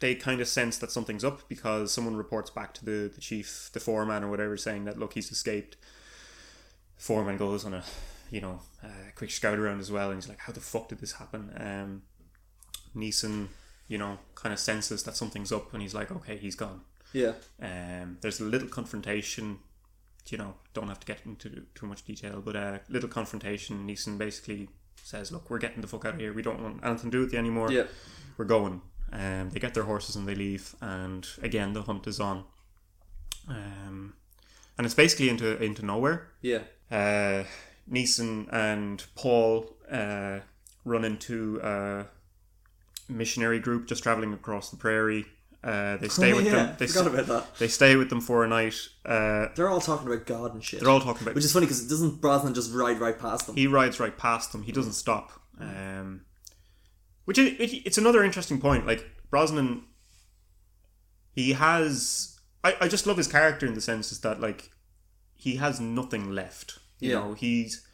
[0.00, 3.70] they kind of sense that something's up because someone reports back to the the chief,
[3.72, 5.76] the foreman or whatever, saying that look, he's escaped.
[6.96, 7.84] Foreman goes on a,
[8.30, 10.98] you know, a quick scout around as well, and he's like, "How the fuck did
[11.00, 12.02] this happen?" Um,
[12.96, 13.48] Neeson,
[13.86, 16.82] you know, kind of senses that something's up, and he's like, "Okay, he's gone."
[17.14, 17.32] yeah
[17.62, 19.60] Um, there's a little confrontation.
[20.28, 23.86] You know, don't have to get into too much detail, but a little confrontation.
[23.86, 24.68] Neeson basically
[25.02, 26.32] says, "Look, we're getting the fuck out of here.
[26.34, 27.70] We don't want anything to do with you anymore.
[27.72, 27.84] yeah
[28.36, 28.82] We're going."
[29.12, 32.44] Um, they get their horses and they leave, and again the hunt is on.
[33.48, 34.14] Um,
[34.76, 36.58] and it's basically into into nowhere yeah
[36.90, 37.44] uh,
[37.90, 40.40] Neeson and Paul uh,
[40.84, 42.04] run into a
[43.08, 45.24] missionary group just traveling across the prairie.
[45.64, 46.76] Uh, they stay Oh, with yeah, them.
[46.78, 47.56] They, forgot s- about that.
[47.58, 48.76] they stay with them for a night.
[49.04, 50.80] Uh, They're all talking about God and shit.
[50.80, 51.34] they're all talking about.
[51.34, 53.56] Which is funny because it doesn't Brosnan just ride right past them?
[53.56, 54.62] he rides right past them.
[54.62, 55.32] He doesn't stop.
[55.58, 56.20] Um,
[57.28, 58.86] which is, it, it's another interesting point.
[58.86, 59.82] Like Brosnan,
[61.34, 62.40] he has.
[62.64, 64.70] I, I just love his character in the sense is that like
[65.34, 66.78] he has nothing left.
[67.00, 67.14] You Yeah.
[67.16, 67.86] know, he's.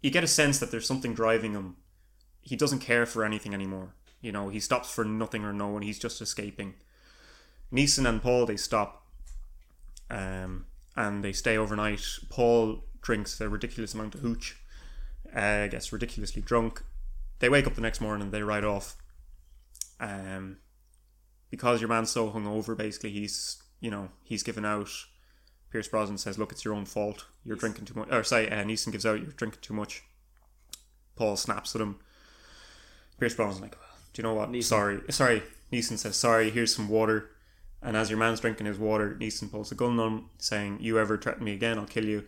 [0.00, 1.74] You get a sense that there's something driving him.
[2.40, 3.94] He doesn't care for anything anymore.
[4.20, 5.82] You know, he stops for nothing or no one.
[5.82, 6.74] He's just escaping.
[7.72, 9.08] Neeson and Paul they stop,
[10.08, 12.04] um, and they stay overnight.
[12.30, 14.56] Paul drinks a ridiculous amount of hooch,
[15.34, 16.84] uh, gets ridiculously drunk.
[17.38, 18.26] They wake up the next morning.
[18.26, 18.96] And they ride off.
[20.00, 20.58] Um,
[21.50, 24.90] because your man's so hungover, basically he's you know he's given out.
[25.70, 27.26] Pierce Brosnan says, "Look, it's your own fault.
[27.44, 30.02] You're drinking too much." Or say, uh, Neeson gives out, "You're drinking too much."
[31.16, 31.96] Paul snaps at him.
[33.18, 34.50] Pierce Brosnan's like, well, "Do you know what?
[34.50, 34.64] Neeson.
[34.64, 36.50] Sorry, sorry." Neeson says, "Sorry.
[36.50, 37.30] Here's some water."
[37.82, 40.98] And as your man's drinking his water, Neeson pulls a gun on him, saying, "You
[40.98, 42.24] ever threaten me again, I'll kill you."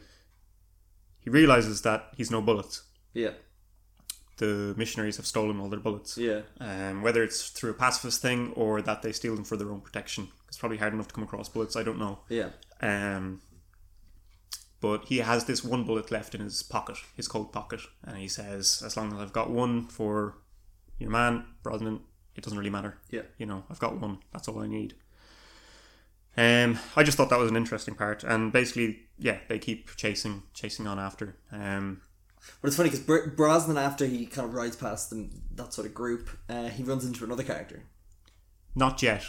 [1.21, 2.83] He realizes that he's no bullets.
[3.13, 3.33] Yeah,
[4.39, 6.17] The missionaries have stolen all their bullets.
[6.17, 9.71] yeah, Um, whether it's through a pacifist thing or that they steal them for their
[9.71, 10.29] own protection.
[10.49, 11.77] It's probably hard enough to come across bullets.
[11.77, 12.21] I don't know.
[12.29, 12.51] yeah.
[12.81, 13.41] Um,
[14.81, 18.29] but he has this one bullet left in his pocket, his coat pocket, and he
[18.29, 20.37] says, "As long as I've got one for
[21.01, 22.01] your man, Brosnan,
[22.37, 22.97] it doesn't really matter.
[23.11, 23.23] Yeah.
[23.39, 24.19] You know, I've got one.
[24.33, 24.95] That's all I need."
[26.37, 30.45] Um, I just thought that was an interesting part, and basically, yeah, they keep chasing,
[30.55, 31.35] chasing on after.
[31.51, 32.03] Um,
[32.61, 35.87] But it's funny because Br- Brosnan, after he kind of rides past them, that sort
[35.87, 37.85] of group, uh, he runs into another character.
[38.75, 39.25] not yet.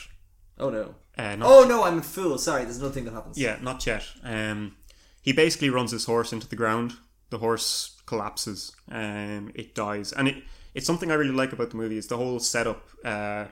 [0.58, 0.96] Oh no!
[1.18, 1.84] Uh, not Oh no!
[1.84, 2.38] I'm a fool.
[2.38, 3.38] Sorry, there's nothing that happens.
[3.38, 4.06] Yeah, not yet.
[4.24, 4.76] Um,
[5.22, 6.94] he basically runs his horse into the ground.
[7.30, 8.76] The horse collapses.
[8.92, 10.44] Um, it dies, and it
[10.74, 11.98] it's something I really like about the movie.
[11.98, 12.90] Is the whole setup.
[13.06, 13.46] Uh,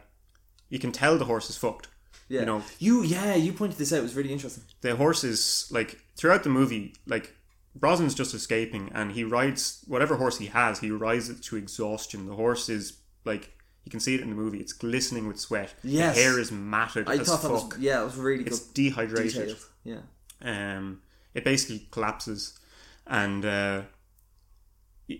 [0.69, 1.87] you can tell the horse is fucked.
[2.27, 2.41] yeah.
[2.41, 3.99] You know, you yeah, you pointed this out.
[3.99, 4.63] It was really interesting.
[4.81, 7.33] the horse is like throughout the movie, like
[7.77, 10.79] Brosnan's just escaping, and he rides whatever horse he has.
[10.79, 12.25] He rides it to exhaustion.
[12.25, 13.51] The horse is like
[13.83, 14.59] you can see it in the movie.
[14.59, 15.73] It's glistening with sweat.
[15.83, 16.15] Yes.
[16.15, 19.33] the hair is matted I as thought that was yeah, it was really it's dehydrated.
[19.33, 19.65] Detailed.
[19.83, 20.01] Yeah.
[20.41, 21.01] um,
[21.33, 22.59] it basically collapses,
[23.05, 23.81] and uh,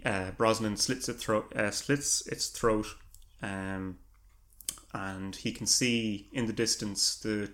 [0.06, 2.88] uh, Brosnan slits its throat, uh, slits its throat,
[3.42, 4.00] um,
[4.94, 7.52] and he can see in the distance the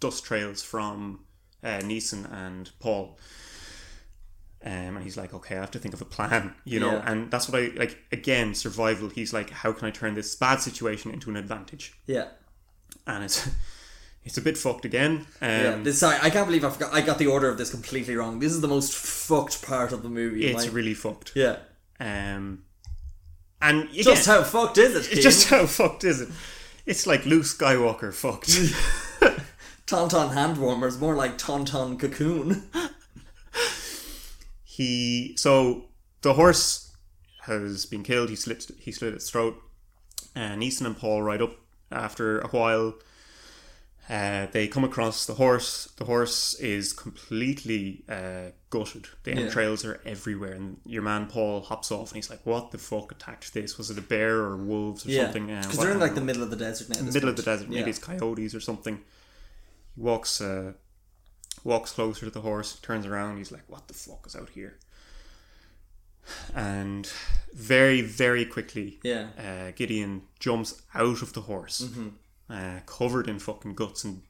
[0.00, 1.20] dust trails from
[1.62, 3.18] uh, Neeson and Paul.
[4.62, 7.10] Um, and he's like, okay, I have to think of a plan, you know, Yeah.
[7.10, 7.96] and that's what I like.
[8.12, 9.08] Again, survival.
[9.08, 11.94] He's like, how can I turn this bad situation into an advantage?
[12.06, 12.28] Yeah.
[13.06, 13.48] And it's
[14.24, 15.26] it's a bit fucked again.
[15.40, 15.76] Um, Yeah.
[15.82, 16.92] This, sorry, I can't believe I forgot.
[16.92, 18.38] I got the order of this completely wrong.
[18.38, 20.44] This is the most fucked part of the movie.
[20.46, 21.32] it's like- really fucked.
[21.34, 21.56] yeah.
[21.98, 22.64] Um,
[23.62, 25.10] and again, Just how fucked is it?
[25.14, 25.22] Keen?
[25.22, 26.28] just how fucked is it?
[26.86, 28.48] It's like Luke Skywalker fucked.
[29.86, 32.68] Tauntaun hand warmers, more like Tauntaun cocoon.
[34.76, 35.86] He so
[36.22, 36.94] the horse
[37.42, 38.28] has been killed.
[38.30, 39.56] He slit he slit its throat.
[40.34, 41.54] And Neeson and Paul ride up
[41.90, 42.94] after a while.
[44.08, 45.88] Uh, they come across the horse.
[45.96, 49.06] The horse is completely uh, gutted.
[49.24, 49.40] The Yeah.
[49.42, 53.12] entrails are everywhere, and your man Paul hops off, and he's like, "What the fuck
[53.12, 53.78] attacked this?
[53.78, 55.24] Was it a bear or wolves or Yeah.
[55.24, 57.02] something?" Uh, Because what- they're in like the middle of the desert now.
[57.02, 57.68] middle of the desert.
[57.68, 57.86] Maybe Yeah.
[57.88, 58.96] it's coyotes or something.
[59.94, 60.72] He walks uh,
[61.64, 63.38] walks closer to the horse, turns around.
[63.38, 64.78] He's like, "What the fuck is out here?"
[66.54, 67.10] And
[67.52, 69.30] very, very quickly, Yeah.
[69.38, 72.08] uh, Gideon jumps out of the horse, Mm-hmm.
[72.48, 74.22] uh, covered in fucking guts and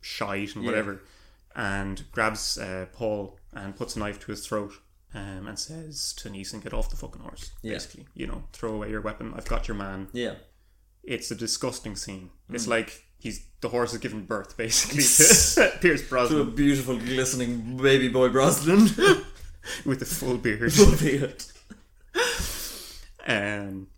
[0.00, 0.70] shite and Yeah.
[0.70, 1.02] whatever,
[1.56, 4.74] and grabs uh, Paul and puts a knife to his throat.
[5.14, 7.72] Um, and says to Neeson, "Get off the fucking horse." Yeah.
[7.72, 9.32] Basically, you know, throw away your weapon.
[9.34, 10.34] I've got your man Yeah.
[11.02, 12.30] it's a disgusting scene.
[12.50, 12.68] It's Mm.
[12.68, 18.08] like he's the horse has given birth basically to Pierce To a beautiful, glistening baby
[18.08, 18.88] boy Brosnan.
[19.84, 20.72] with a full beard.
[20.78, 21.52] Albeit.
[23.26, 23.88] Um,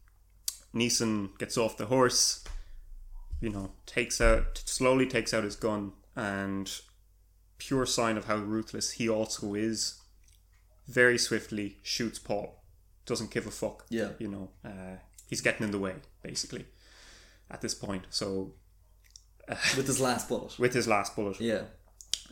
[0.74, 2.44] Neeson gets off the horse,
[3.40, 6.70] you know, takes out slowly takes out his gun, and
[7.58, 10.00] pure sign of how ruthless he also is.
[10.88, 12.64] Very swiftly shoots Paul.
[13.06, 13.86] Doesn't give a fuck.
[13.88, 14.10] Yeah.
[14.18, 14.96] you know, uh,
[15.28, 16.64] he's getting in the way basically
[17.50, 18.06] at this point.
[18.10, 18.54] So
[19.76, 20.58] With his last bullet.
[20.58, 21.62] with his last bullet, Yeah.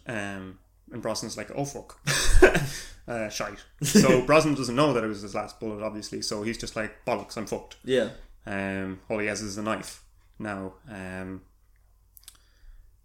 [0.07, 0.59] Um,
[0.91, 2.01] and Brosnan's like, oh fuck,
[3.09, 3.59] uh, shite.
[3.83, 6.23] So Brosnan doesn't know that it was his last bullet, obviously.
[6.23, 7.77] So he's just like, bollocks, I'm fucked.
[7.85, 8.11] Yeah.
[8.47, 10.03] Um, all he has is a knife
[10.39, 10.75] now.
[10.91, 11.43] Um,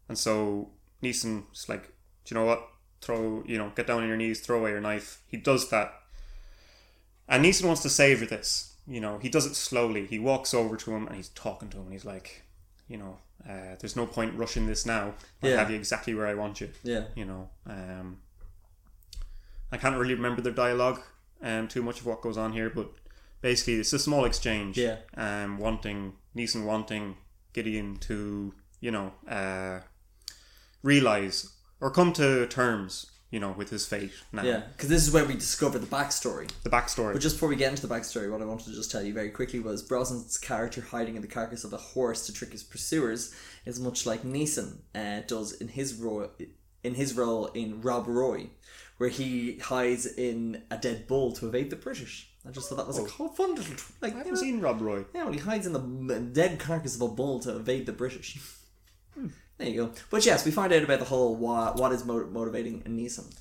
[0.07, 0.69] and so
[1.01, 1.83] Neeson's like,
[2.25, 2.67] do you know what?
[3.01, 5.21] Throw, you know, get down on your knees, throw away your knife.
[5.27, 5.93] He does that.
[7.27, 8.75] And Neeson wants to savor this.
[8.87, 10.05] You know, he does it slowly.
[10.05, 12.43] He walks over to him and he's talking to him and he's like,
[12.87, 15.13] you know, uh, there's no point rushing this now.
[15.41, 15.57] I Yeah.
[15.57, 17.05] have you exactly where I want you Yeah.
[17.15, 17.49] you know.
[17.65, 18.19] Um,
[19.71, 21.01] I can't really remember their dialogue,
[21.41, 22.91] um, too much of what goes on here, but
[23.41, 24.77] basically it's a small exchange.
[24.77, 24.97] Yeah.
[25.17, 27.17] Um, wanting Neeson wanting
[27.53, 29.79] Gideon to, you know, uh,
[30.81, 34.43] realize or come to terms, you know, with his fate now.
[34.43, 34.61] Yeah.
[34.73, 36.47] Because this is where we discover the backstory.
[36.61, 37.13] The backstory.
[37.13, 39.11] But just before we get into the backstory, what I wanted to just tell you
[39.11, 42.61] very quickly was Brosnan's character hiding in the carcass of a horse to trick his
[42.61, 43.33] pursuers
[43.65, 46.29] is much like Neeson uh, does in his role
[46.83, 48.49] in his role in Rob Roy,
[48.97, 52.29] where he hides in a dead bull to evade the British.
[52.47, 54.61] I just thought that was a cool, fun little like I you haven't know, seen
[54.61, 55.05] Rob Roy.
[55.15, 58.37] yeah, well, he hides in the dead carcass of a bull to evade the British.
[59.63, 59.93] There you go.
[60.09, 63.33] But yes, we find out about the whole what, what is mo- motivating Neeson.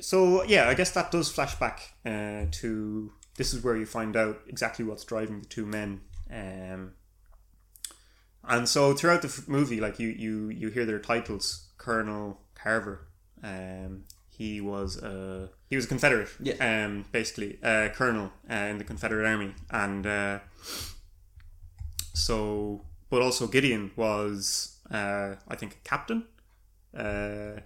[0.00, 4.16] So yeah, I guess that does flash back uh, to this is where you find
[4.16, 6.00] out exactly what's driving the two men.
[6.32, 6.92] Um,
[8.42, 13.06] and so throughout the f- movie, like you you you hear their titles, Colonel Carver.
[13.42, 16.30] Um, he was a he was a Confederate.
[16.40, 16.86] Yeah.
[16.86, 20.38] Um, basically, uh, colonel uh, in the Confederate Army, and uh,
[22.14, 26.24] so but also Gideon was uh, I think a captain.
[26.96, 27.60] Uh,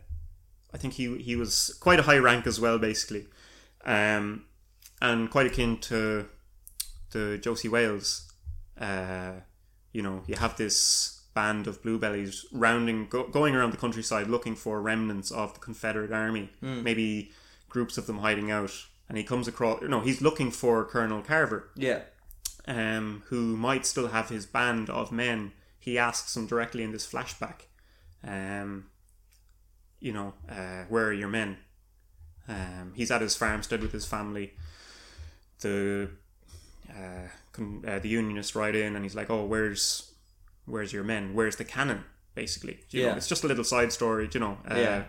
[0.75, 3.27] I think he he was quite a high rank as well, basically,
[3.85, 4.45] um,
[5.01, 6.27] and quite akin to
[7.13, 8.31] the Josey Wales.
[8.79, 9.41] Uh,
[9.93, 14.55] you know, you have this band of bluebellies rounding, go, going around the countryside looking
[14.55, 17.33] for remnants of the Confederate Army, maybe
[17.71, 18.73] groups of them hiding out.
[19.09, 22.01] And he comes across, no, he's looking for Colonel Carver, Yeah.
[22.69, 25.53] Um, who might still have his band of men.
[25.81, 27.63] He asks him directly in this flashback,
[28.23, 28.87] um,
[30.01, 31.57] you know, uh, where are your men?
[32.47, 34.53] Um, he's at his farmstead with his family.
[35.61, 36.11] The
[36.91, 40.13] uh, con- uh, the unionists ride in, and he's like, "Oh, where's
[40.67, 41.35] where's your men?
[41.35, 42.05] Where's the cannon?"
[42.35, 43.17] Basically, you know, Yeah.
[43.17, 44.59] it's just a little side story, you know.
[44.71, 45.05] Uh, Yeah.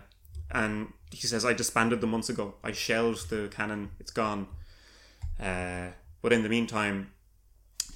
[0.51, 2.55] And he says, "I disbanded them months ago.
[2.63, 3.91] I shelled the cannon.
[3.99, 4.47] It's gone."
[5.39, 5.89] Uh,
[6.21, 7.11] but in the meantime,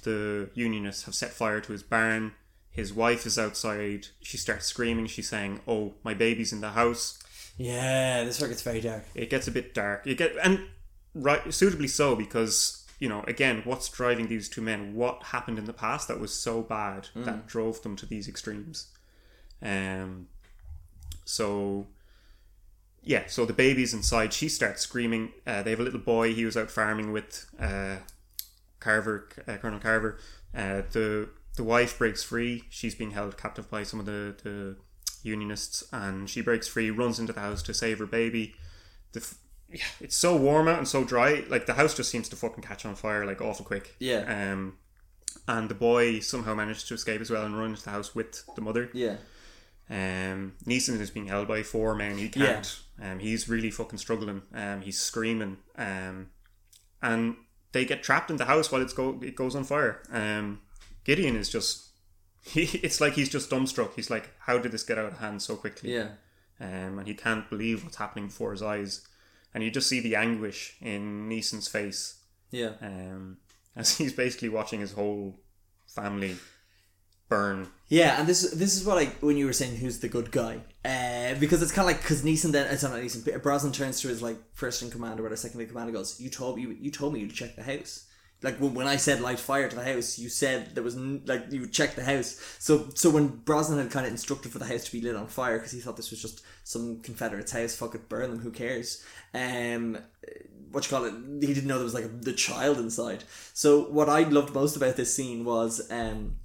[0.04, 2.32] the unionists have set fire to his barn.
[2.70, 4.08] His wife is outside.
[4.22, 5.06] She starts screaming.
[5.06, 7.18] She's saying, "Oh, my baby's in the house."
[7.56, 9.04] Yeah, this work gets very dark.
[9.14, 10.06] It gets a bit dark.
[10.06, 10.60] You get and
[11.14, 14.94] right suitably so because you know again what's driving these two men?
[14.94, 18.88] What happened in the past that was so bad that drove them to these extremes?
[19.62, 20.28] Um.
[21.24, 21.86] So.
[23.06, 24.32] Yeah, so the baby's inside.
[24.32, 25.32] She starts screaming.
[25.46, 26.32] Uh, they have a little boy.
[26.32, 27.96] He was out farming with uh,
[28.84, 30.18] Carver, uh, Colonel Carver.
[30.54, 32.64] Uh, the the wife breaks free.
[32.68, 34.76] She's being held captive by some of the, the
[35.22, 38.54] unionists, and she breaks free, runs into the house to save her baby.
[39.12, 41.44] The f- yeah, it's so warm out and so dry.
[41.48, 43.94] Like the house just seems to fucking catch on fire like awful quick.
[43.98, 44.52] Yeah.
[44.52, 44.78] Um,
[45.48, 48.44] and the boy somehow managed to escape as well and run into the house with
[48.54, 48.90] the mother.
[48.92, 49.16] Yeah.
[49.90, 52.18] Um, Neeson is being held by four men.
[52.18, 52.80] He can't.
[53.00, 53.12] Yeah.
[53.12, 54.42] Um, he's really fucking struggling.
[54.54, 55.58] Um, he's screaming.
[55.76, 56.30] Um,
[57.02, 57.36] and
[57.74, 60.02] they get trapped in the house while it's go it goes on fire.
[60.10, 60.62] Um,
[61.04, 61.90] Gideon is just.
[62.46, 63.94] He, it's like he's just dumbstruck.
[63.96, 66.08] He's like, "How did this get out of hand so quickly?" Yeah.
[66.60, 69.06] um, and he can't believe what's happening before his eyes.
[69.54, 72.20] And you just see the anguish in Neeson's face
[72.50, 72.72] Yeah.
[72.82, 73.38] um,
[73.76, 75.40] as he's basically watching his whole
[75.86, 76.36] family
[77.28, 77.68] burn.
[77.88, 80.60] Yeah, and this this is what I when you were saying who's the good guy,
[80.84, 84.08] uh, because it's kind of like because Neeson then it's not Neeson Brosnan turns to
[84.08, 86.76] his like first in command or whatever second in command and goes, "You told me
[86.80, 88.06] you told me to check the house."
[88.42, 91.22] Like when, when I said light fire to the house, you said there was n-
[91.26, 92.38] like you check the house.
[92.58, 95.26] So so when Brosnan had kind of instructed for the house to be lit on
[95.28, 98.50] fire because he thought this was just some Confederate's house, fuck it, burn them, who
[98.50, 99.04] cares?
[99.32, 99.98] Um,
[100.70, 101.14] what you call it?
[101.40, 103.24] He didn't know there was like a, the child inside.
[103.52, 106.36] So what I loved most about this scene was um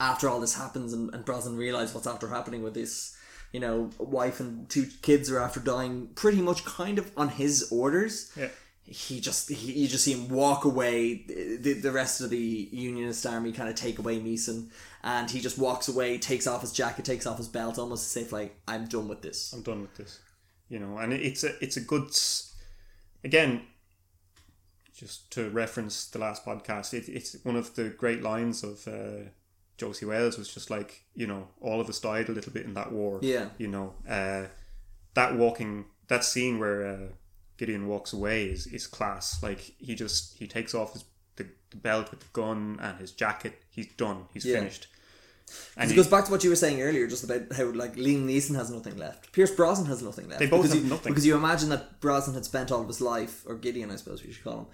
[0.00, 3.16] after all this happens and, and Brosnan realized what's after happening with this,
[3.52, 7.68] you know, wife and two kids are after dying pretty much kind of on his
[7.70, 8.32] orders.
[8.36, 8.48] Yeah.
[8.86, 11.24] He just, he, you just see him walk away.
[11.26, 14.68] The, the rest of the Unionist army kind of take away Neeson,
[15.02, 18.24] and he just walks away, takes off his jacket, takes off his belt, almost to
[18.24, 19.54] say, like, I'm done with this.
[19.54, 20.20] I'm done with this.
[20.68, 22.10] You know, and it's a it's a good.
[23.22, 23.62] Again,
[24.94, 29.30] just to reference the last podcast, it, it's one of the great lines of uh,
[29.76, 32.74] Josey Wales was just like, you know, all of us died a little bit in
[32.74, 33.18] that war.
[33.22, 33.46] Yeah.
[33.58, 34.44] You know, uh,
[35.14, 36.98] that walking, that scene where uh,
[37.56, 39.42] Gideon walks away is, is class.
[39.42, 41.04] Like, he just, he takes off his
[41.36, 43.62] the, the belt with the gun and his jacket.
[43.70, 44.26] He's done.
[44.32, 44.58] He's Yeah.
[44.60, 44.86] finished.
[45.76, 47.96] And It he- goes back to what you were saying earlier, just about how like
[47.96, 49.30] Liam Neeson has nothing left.
[49.32, 50.38] Pierce Brosnan has nothing left.
[50.40, 51.12] They both because have you, nothing.
[51.12, 54.24] Because you imagine that Brosnan had spent all of his life, or Gideon, I suppose
[54.24, 54.66] we should call him,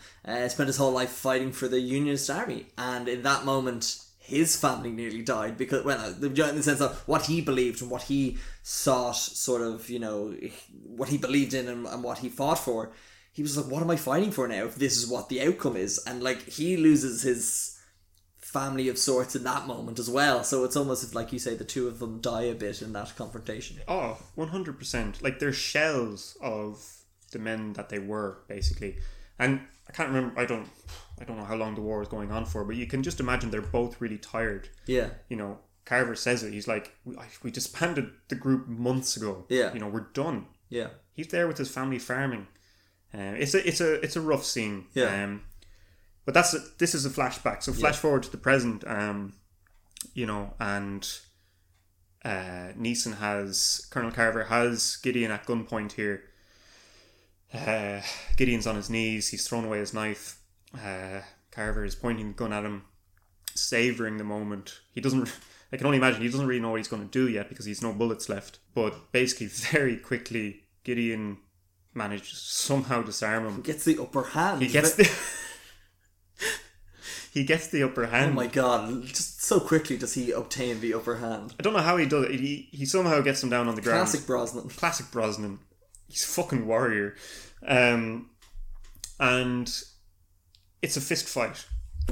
[0.45, 3.99] uh, spent his whole life fighting for the Unionist army, and in that moment,
[4.31, 8.03] his family nearly died because, well, in the sense of what he believed and what
[8.03, 10.35] he sought, sort of, you know,
[10.85, 12.93] what he believed in and, and what he fought for.
[13.33, 14.65] He was like, "What am I fighting for now?
[14.65, 17.79] If this is what the outcome is?" And like he loses his
[18.39, 20.43] family of sorts in that moment as well.
[20.43, 22.93] So it's almost if, like you say, the two of them die a bit in
[22.95, 23.79] that confrontation.
[23.87, 25.23] Oh, 100%.
[25.23, 26.85] Like they're shells of
[27.31, 28.99] the men that they were basically.
[29.39, 30.69] And I can't remember I don't
[31.21, 33.21] I don't know how long the war was going on for, but you can just
[33.21, 34.69] imagine they're both really tired.
[34.87, 36.53] Yeah, You know, Carver says it.
[36.53, 39.45] He's like we, we disbanded the group months ago.
[39.49, 39.73] Yeah.
[39.75, 40.47] You know, we're done.
[40.69, 42.47] yeah, He's there with his family farming.
[43.13, 44.87] Um, it's a it's a it's a rough scene.
[44.95, 45.25] Yeah.
[45.25, 45.43] Um,
[46.25, 47.63] but that's a, this is a flashback.
[47.63, 48.85] So flash forward to the present.
[48.87, 49.35] Um,
[50.15, 51.07] you know, and
[52.25, 56.23] uh, Neeson has Colonel Carver has Gideon at gunpoint here.
[57.53, 58.01] Uh,
[58.37, 59.29] Gideon's on his knees.
[59.29, 60.40] He's thrown away his knife.
[60.75, 62.85] Uh, Carver is pointing the gun at him,
[63.55, 64.81] savoring the moment.
[64.93, 65.33] He doesn't.
[65.73, 67.65] I can only imagine he doesn't really know what he's going to do yet because
[67.65, 68.59] he's no bullets left.
[68.75, 71.39] But basically, very quickly, Gideon
[71.95, 73.57] manages somehow disarm him.
[73.57, 74.63] He gets the upper hand.
[74.63, 75.11] He gets the.
[77.33, 78.33] he gets the upper hand.
[78.33, 79.05] Oh my god!
[79.07, 81.55] Just so quickly does he obtain the upper hand.
[81.59, 82.39] I don't know how he does it.
[82.39, 84.07] He, he somehow gets him down on the ground.
[84.07, 84.69] Classic Brosnan.
[84.69, 85.59] classic Brosnan.
[86.09, 87.17] He's a fucking warrior.
[87.67, 88.31] Um,
[89.19, 89.71] and
[90.83, 91.67] it's a fist fight.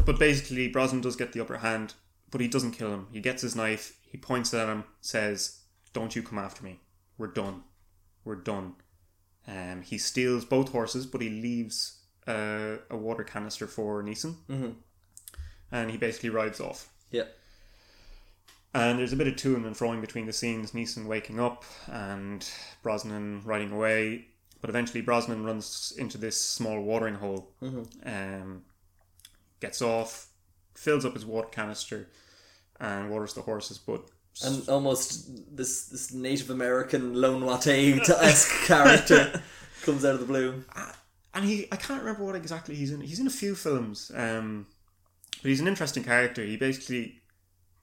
[0.04, 1.94] But basically, Brosnan does get the upper hand,
[2.30, 3.06] but he doesn't kill him.
[3.12, 5.60] He gets his knife, he points it at him, says,
[5.92, 6.80] Don't you come after me.
[7.16, 7.64] We're done.
[8.24, 8.74] We're done.
[9.46, 14.36] Um, he steals both horses, but he leaves uh, a water canister for Neeson.
[14.48, 14.70] Mm-hmm.
[15.72, 16.88] And he basically rides off.
[17.10, 17.24] Yeah,
[18.74, 20.72] And there's a bit of toing and froing between the scenes.
[20.72, 22.48] Neeson waking up and
[22.82, 24.26] Brosnan riding away.
[24.60, 27.52] But eventually, Brosnan runs into this small watering hole,
[28.04, 28.62] um,
[29.60, 30.28] gets off,
[30.74, 32.08] fills up his water canister,
[32.80, 33.78] and waters the horses.
[33.78, 34.02] But
[34.44, 39.42] and almost this this Native American Lone Watie esque character
[39.82, 40.64] comes out of the blue.
[41.34, 43.00] and he, I can't remember what exactly he's in.
[43.00, 44.66] He's in a few films, um,
[45.40, 46.42] but he's an interesting character.
[46.44, 47.20] He basically,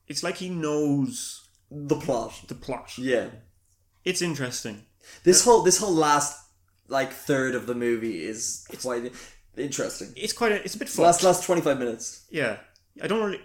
[0.07, 2.34] it's like he knows The plot.
[2.49, 2.97] the plot.
[2.97, 3.28] Yeah.
[4.03, 4.84] It's interesting.
[5.23, 6.41] This whole this whole last
[6.88, 9.14] like third of the movie is it's, quite
[9.58, 10.14] interesting.
[10.16, 10.52] It's quite.
[10.52, 10.98] A, it's a bit.
[10.98, 12.26] Last last twenty five minutes.
[12.30, 12.58] Yeah,
[13.02, 13.42] I don't really.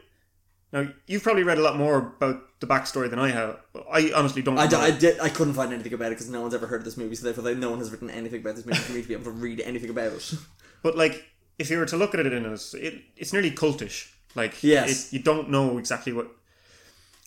[0.73, 3.59] Now you've probably read a lot more about the backstory than I have.
[3.91, 4.57] I honestly don't.
[4.59, 4.83] I, d- know.
[4.83, 6.97] I did I couldn't find anything about it because no one's ever heard of this
[6.97, 9.15] movie, so therefore no one has written anything about this movie for me to be
[9.15, 10.35] able to read anything about it.
[10.83, 11.27] But like,
[11.59, 14.11] if you were to look at it in as it, it's nearly cultish.
[14.35, 15.09] Like, Yes.
[15.09, 16.29] it, you don't know exactly what.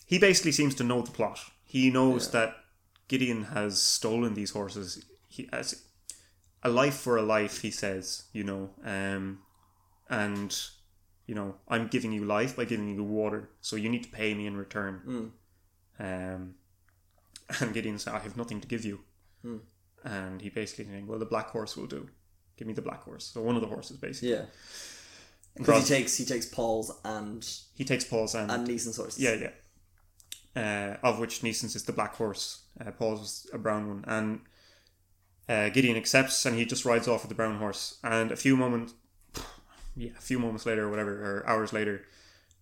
[0.06, 1.38] He basically seems to know the plot.
[1.64, 2.56] He knows that
[3.06, 5.04] Gideon has stolen these horses.
[5.28, 5.84] He has
[6.64, 7.60] a life for a life.
[7.62, 9.40] He says, you know, um,
[10.08, 10.56] and
[11.26, 14.34] you know, I'm giving you life by giving you water, so you need to pay
[14.34, 15.32] me in return.
[15.98, 16.54] Um,
[17.60, 19.00] and Gideon said, I have nothing to give you.
[20.04, 22.08] And he basically saying, well, the black horse will do.
[22.56, 23.24] Give me the black horse.
[23.32, 24.32] So one of the horses, basically.
[24.32, 24.44] Yeah.
[25.56, 29.22] Because he takes he takes Paul's and he takes Paul's and, and Neeson's horses.
[29.22, 29.50] yeah, yeah.
[31.02, 32.62] Uh, of which Neeson's is the black horse.
[32.80, 34.40] Uh, Paul's was a brown one, and
[35.48, 37.98] uh, Gideon accepts, and he just rides off with the brown horse.
[38.02, 38.94] And a few moments,
[39.96, 42.04] yeah, a few moments later, or whatever, or hours later,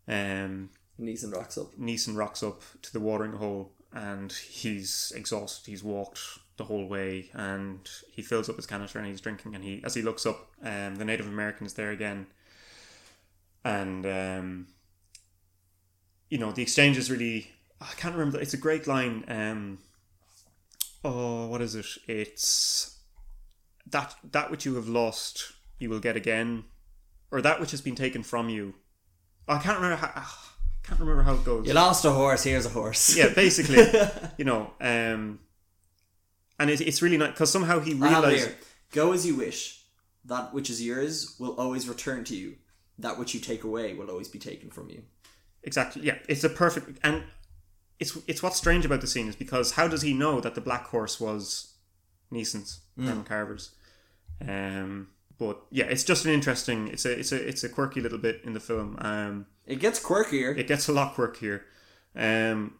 [0.09, 0.71] um,
[1.01, 1.75] Neeson rocks up.
[1.77, 5.71] Neeson rocks up to the watering hole and he's exhausted.
[5.71, 6.21] He's walked
[6.57, 9.55] the whole way and he fills up his canister and he's drinking.
[9.55, 12.27] And he, as he looks up, um, the Native American is there again,
[13.65, 14.67] and um,
[16.29, 17.51] you know the exchange is really.
[17.81, 18.41] I can't remember.
[18.41, 19.25] It's a great line.
[19.27, 19.79] Um,
[21.05, 21.87] oh, what is it?
[22.07, 22.99] It's
[23.87, 26.65] that that which you have lost, you will get again,
[27.31, 28.75] or that which has been taken from you.
[29.49, 29.97] I can't remember.
[29.97, 30.27] How, I
[30.87, 31.67] can't remember how it goes.
[31.67, 32.45] You lost a horse.
[32.45, 33.17] Here's a horse.
[33.17, 33.85] Yeah, basically,
[34.37, 35.41] you know, um,
[36.59, 38.51] and it, it's really not because somehow he realized.
[38.93, 39.79] Go as you wish.
[40.25, 42.57] That which is yours will always return to you.
[42.99, 45.03] That which you take away will always be taken from you.
[45.65, 46.03] Exactly.
[46.03, 47.25] Yeah, it's a perfect and
[48.03, 50.61] it's it's what's strange about the scene is because how does he know that the
[50.69, 51.75] black horse was
[52.31, 53.67] Neeson's Morsman Carver's?
[54.47, 56.89] Um, but yeah, it's just an interesting.
[56.89, 58.97] It's a it's a it's a quirky little bit in the film.
[59.01, 60.57] Um, It gets quirkier.
[60.59, 61.61] it gets a lot quirkier.
[62.15, 62.75] Um,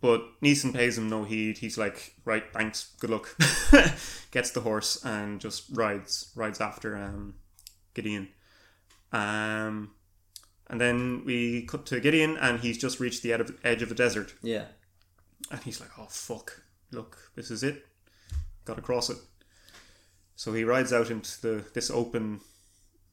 [0.00, 1.58] but Neeson pays him no heed.
[1.58, 3.36] He's like, right, thanks, good luck.
[4.30, 7.34] Gets the horse and just rides rides after um,
[7.94, 8.28] Gideon.
[9.12, 9.90] Um,
[10.68, 13.94] and then we cut to Gideon, and he's just reached the ed- edge of the
[13.94, 14.64] desert, yeah.
[15.50, 16.62] and he's like, "Oh fuck!
[16.92, 17.86] Look, this is it.
[18.64, 19.18] Got to cross it."
[20.36, 22.40] So he rides out into the this open,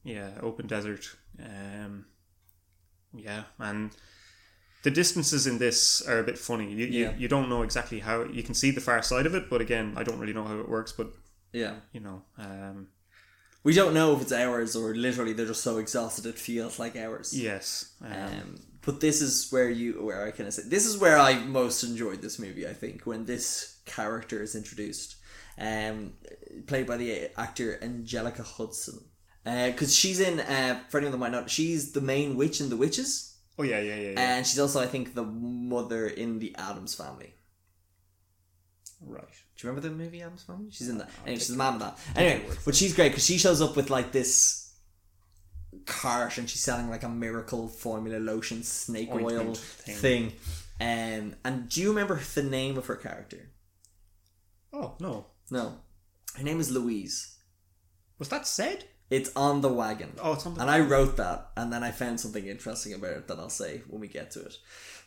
[0.04, 1.16] yeah, open desert.
[1.42, 2.06] Um,
[3.14, 3.90] yeah, and
[4.82, 6.72] the distances in this are a bit funny.
[6.72, 7.10] You, Yeah.
[7.12, 9.60] you you don't know exactly how you can see the far side of it, but
[9.60, 10.92] again, I don't really know how it works.
[10.92, 11.08] But
[11.52, 11.76] Yeah.
[11.92, 12.88] you know, um,
[13.66, 16.94] We don't know if it's hours or literally they're just so exhausted it feels like
[16.94, 17.36] hours.
[17.36, 20.96] yes, um, Um, but this is where you where I kind of say this is
[20.98, 22.64] where I most enjoyed this movie.
[22.68, 25.16] I think when this character is introduced,
[25.58, 26.12] um,
[26.68, 29.00] played by the actor Anjelica Huston,
[29.44, 32.76] because she's in uh, for anyone that might not, she's the main witch in The
[32.76, 34.20] Witches, oh yeah, yeah, yeah, yeah.
[34.36, 37.34] and she's also I think the mother in the Addams Family.
[39.00, 39.42] right.
[39.56, 40.66] Do you remember the movie Addams Family?
[40.70, 41.08] She's in that.
[41.20, 41.98] I'll Anyway, she's the mom of that.
[42.14, 44.74] Anyway, but she's great because she shows up with like this
[45.86, 49.96] cart and she's selling like a miracle formula lotion snake oil thing.
[49.96, 50.32] thing.
[50.78, 53.50] Um, and do you remember the name of her character?
[54.72, 55.78] Oh no, No,
[56.36, 57.36] her name is Louise.
[58.18, 58.84] was that said?
[59.08, 60.12] It's on the wagon.
[60.20, 60.60] Oh, it's on the.
[60.62, 63.82] And I wrote that, and then I found something interesting about it that I'll say
[63.86, 64.58] when we get to it.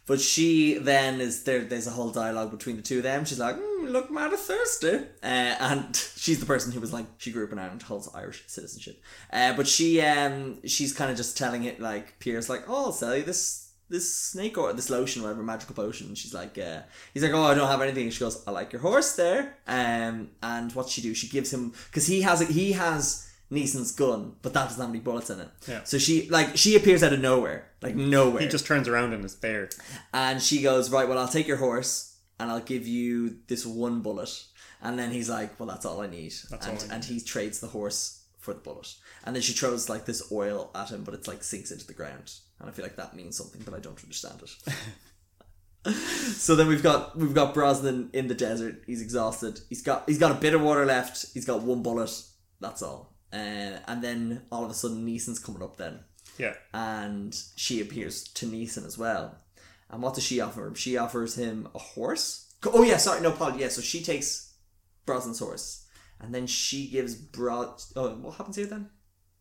[0.10, 1.64] But she then is there.
[1.64, 3.26] There's a whole dialogue between the two of them.
[3.26, 7.32] She's like, mm, "Look, mad thirsty," uh, and she's the person who was like, she
[7.32, 9.00] grew up in Ireland, holds Irish citizenship.
[9.32, 12.92] Uh, but she, um, she's kind of just telling it like Pierce, like, "Oh, I'll
[12.92, 16.08] sell you this." This snake or this lotion, or whatever magical potion.
[16.08, 16.82] And she's like, uh,
[17.12, 18.04] he's like, oh, I don't have anything.
[18.04, 19.58] And she goes, I like your horse there.
[19.66, 21.16] Um, and what she do?
[21.16, 25.00] She gives him because he has he has Neeson's gun, but that doesn't have any
[25.00, 25.50] bullets in it.
[25.68, 25.84] Yeah.
[25.84, 29.26] So she like she appears out of nowhere, like nowhere, He just turns around and
[29.26, 29.70] is there.
[30.14, 31.08] and she goes right.
[31.08, 34.46] Well, I'll take your horse and I'll give you this one bullet.
[34.82, 36.34] And then he's like, well, that's all I need.
[36.50, 38.96] That's and all I and he trades the horse for the bullet.
[39.26, 41.94] And then she throws like this oil at him, but it's like sinks into the
[41.94, 42.32] ground.
[42.60, 45.94] And I feel like that means something, but I don't understand it.
[46.36, 48.84] so then we've got we've got Brosnan in the desert.
[48.86, 49.60] He's exhausted.
[49.70, 51.26] He's got he's got a bit of water left.
[51.34, 52.12] He's got one bullet.
[52.60, 53.16] That's all.
[53.32, 55.78] Uh, and then all of a sudden, Neeson's coming up.
[55.78, 56.00] Then
[56.38, 56.56] Yeah.
[56.74, 59.38] and she appears to Neeson as well.
[59.90, 60.76] And what does she offer him?
[60.76, 62.48] She offers him a horse.
[62.66, 63.56] Oh yeah, sorry, no, Paul.
[63.58, 64.54] Yeah, so she takes
[65.06, 65.86] Brosnan's horse,
[66.20, 67.92] and then she gives Bros.
[67.96, 68.90] Oh, what happens here then?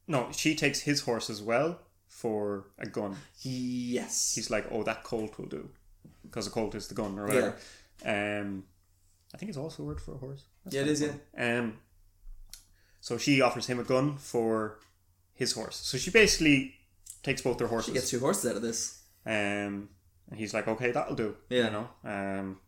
[0.07, 3.16] No, she takes his horse as well for a gun.
[3.43, 4.32] Yes.
[4.34, 5.68] He's like, oh, that colt will do.
[6.22, 7.57] Because a colt is the gun or whatever.
[8.05, 8.64] Um,
[9.34, 10.45] I think it's also a word for a horse.
[10.64, 11.03] That's yeah, it is.
[11.03, 11.59] Yeah.
[11.59, 11.78] Um,
[13.01, 14.78] so she offers him a gun for
[15.34, 15.76] his horse.
[15.76, 16.74] So she basically
[17.22, 17.86] takes both their horses.
[17.86, 19.03] She gets two horses out of this.
[19.24, 19.88] Um,
[20.30, 21.36] and he's like, okay, that'll do.
[21.49, 21.64] Yeah.
[21.64, 21.88] You know?
[22.05, 22.61] Um,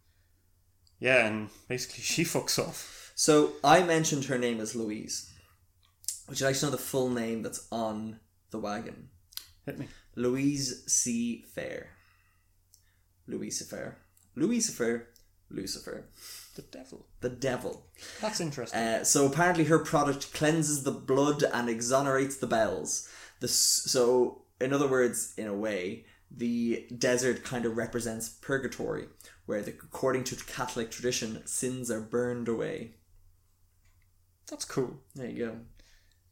[0.99, 3.12] yeah, and basically she fucks off.
[3.14, 5.31] So I mentioned her name as Louise.
[6.28, 8.20] Would you like to know the full name that's on
[8.51, 9.09] the wagon?
[9.66, 9.89] Hit me.
[10.14, 11.45] Louise C.
[11.55, 11.89] Fair.
[13.26, 13.99] louise Lucifer.
[14.37, 15.09] Lucifer.
[15.51, 16.05] Lucifer.
[16.57, 17.07] The devil.
[17.20, 17.86] The devil.
[18.20, 18.78] That's interesting.
[18.80, 23.09] Uh, so apparently her product cleanses the blood and exonerates the bells.
[23.40, 29.07] The, so, in other words, in a way, the desert kind of represents purgatory,
[29.46, 32.92] where, the, according to Catholic tradition, sins are burned away.
[34.51, 34.98] That's cool.
[35.14, 35.57] There you go.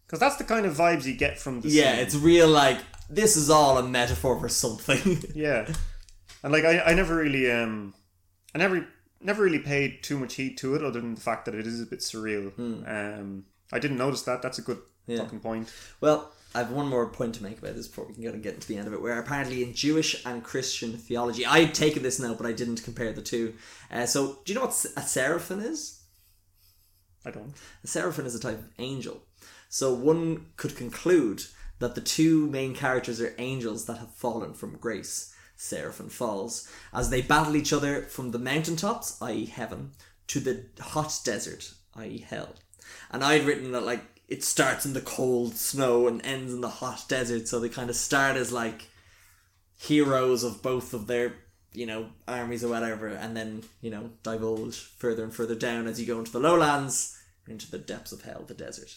[0.06, 2.00] Because that's the kind of vibes you get from the Yeah, scene.
[2.00, 5.22] it's real like this is all a metaphor for something.
[5.34, 5.70] Yeah,
[6.42, 7.94] and like I, I never really um,
[8.54, 8.86] I never
[9.20, 11.80] never really paid too much heed to it, other than the fact that it is
[11.80, 12.52] a bit surreal.
[12.58, 14.42] Um, I didn't notice that.
[14.42, 14.78] That's a good.
[15.06, 15.20] Yeah.
[15.20, 15.72] fucking point.
[16.02, 18.54] well, I have one more point to make about this before we can get, get
[18.54, 19.00] into the end of it.
[19.00, 22.84] Where apparently in Jewish and Christian theology, I had taken this note, but I didn't
[22.84, 23.54] compare the two.
[23.90, 26.02] Uh, so, do you know what a seraphim is?
[27.24, 27.54] I don't.
[27.84, 29.22] A seraphim is a type of angel.
[29.68, 31.44] So one could conclude
[31.78, 37.10] that the two main characters are angels that have fallen from grace, Seraphim falls, as
[37.10, 39.90] they battle each other from the mountaintops, i.e., heaven,
[40.28, 42.54] to the hot desert, i.e., hell.
[43.10, 46.68] And I'd written that like it starts in the cold snow and ends in the
[46.68, 48.86] hot desert, so they kind of start as like
[49.76, 51.34] heroes of both of their
[51.72, 56.00] you know armies or whatever, and then you know divulge further and further down as
[56.00, 58.96] you go into the lowlands, into the depths of hell, the desert.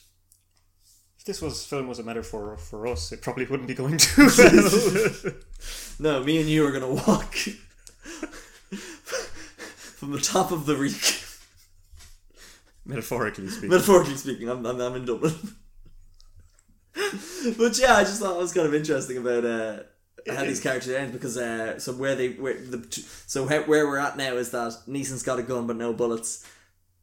[1.22, 4.28] If this was film was a metaphor for us, it probably wouldn't be going too
[4.36, 5.34] well.
[6.00, 7.36] No, me and you are gonna walk
[8.66, 11.24] from the top of the reek.
[12.86, 13.70] Metaphorically speaking.
[13.70, 15.36] Metaphorically speaking, I'm, I'm, I'm in Dublin.
[16.96, 19.84] but yeah, I just thought it was kind of interesting about uh,
[20.28, 22.84] how these characters end because uh, so where they where the
[23.28, 26.44] so where we're at now is that Neeson's got a gun but no bullets,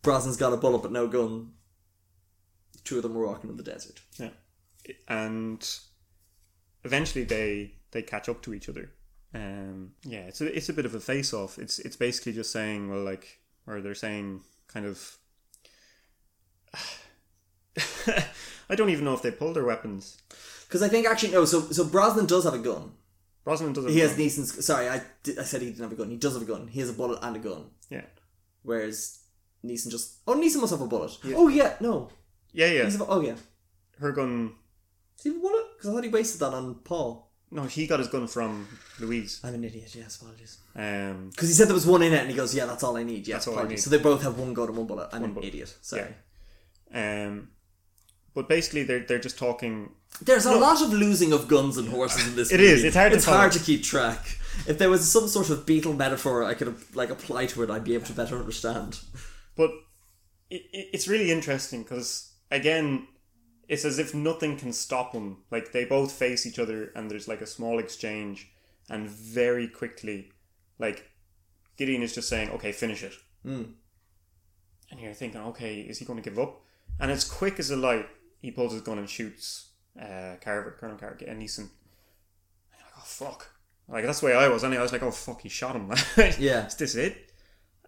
[0.02, 1.52] Brosnan's got a bullet but no gun.
[2.88, 4.00] Two of them were walking in the desert.
[4.18, 4.30] Yeah,
[5.08, 5.62] and
[6.84, 8.90] eventually they they catch up to each other.
[9.34, 11.58] Um, yeah, it's a it's a bit of a face off.
[11.58, 15.18] It's it's basically just saying well, like, or they're saying kind of.
[18.70, 20.16] I don't even know if they pull their weapons.
[20.66, 22.92] Because I think actually no, so so Brosnan does have a gun.
[23.44, 23.92] Brosnan doesn't.
[23.92, 24.64] He has Neeson's.
[24.64, 25.02] Sorry, I,
[25.38, 26.08] I said he didn't have a gun.
[26.08, 26.68] He does have a gun.
[26.68, 27.66] He has a bullet and a gun.
[27.90, 28.06] Yeah.
[28.62, 29.18] Whereas
[29.62, 30.20] Neeson just.
[30.26, 31.18] Oh, Neeson must have a bullet.
[31.34, 32.08] Oh yeah, no.
[32.58, 32.84] Yeah, yeah.
[32.84, 33.36] He's oh yeah.
[34.00, 34.52] Her gun.
[35.16, 35.66] Does he a bullet?
[35.76, 37.30] Because I thought he wasted that on Paul.
[37.50, 38.68] No, he got his gun from
[39.00, 39.40] Louise.
[39.42, 39.94] I'm an idiot.
[39.94, 40.58] Yes, apologies.
[40.76, 42.96] Um, Because he said there was one in it, and he goes, "Yeah, that's all
[42.96, 43.78] I need." Yeah, That's all I apologies.
[43.78, 43.82] need.
[43.84, 45.08] So they both have one gun and one bullet.
[45.12, 45.46] I'm One an bullet.
[45.48, 45.74] idiot.
[45.80, 46.14] Sorry.
[46.92, 47.26] yeah.
[47.26, 47.48] Um,
[48.34, 49.90] but basically, they're they're just talking.
[50.22, 52.50] There's a lot of losing of guns and horses in this.
[52.52, 52.72] It movie.
[52.72, 53.38] is, it's hard It's follow.
[53.38, 54.38] hard to keep track.
[54.66, 57.84] If there was some sort of beetle metaphor I could like apply to it, I'd
[57.84, 58.98] be able to better understand.
[59.56, 59.70] But
[60.50, 63.06] it, it, it's really interesting because again,
[63.68, 65.38] it's as if nothing can stop them.
[65.50, 68.50] Like they both face each other, and there's like a small exchange,
[68.88, 70.32] and very quickly,
[70.78, 71.10] like
[71.76, 73.74] Gideon is just saying, "Okay, finish it," Mm.
[74.90, 76.60] and you're thinking, "Okay, is he going to give up?"
[76.98, 78.06] And as quick as a light,
[78.40, 79.66] he pulls his gun and shoots
[80.00, 81.58] uh, Carver, Colonel Carver, and Neeson.
[81.60, 81.68] And
[82.78, 83.52] you're like, "Oh fuck!"
[83.88, 84.64] Like that's the way I was.
[84.64, 85.90] Anyway, I was like, "Oh fuck, he shot him."
[86.38, 86.66] Yeah.
[86.66, 87.32] is this it?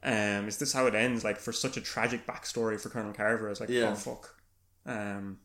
[0.03, 1.25] Um, is this how it ends?
[1.25, 3.91] Like for such a tragic backstory for Colonel Carver, I was like, Yeah.
[3.93, 4.35] oh fuck.
[4.87, 5.39] Um,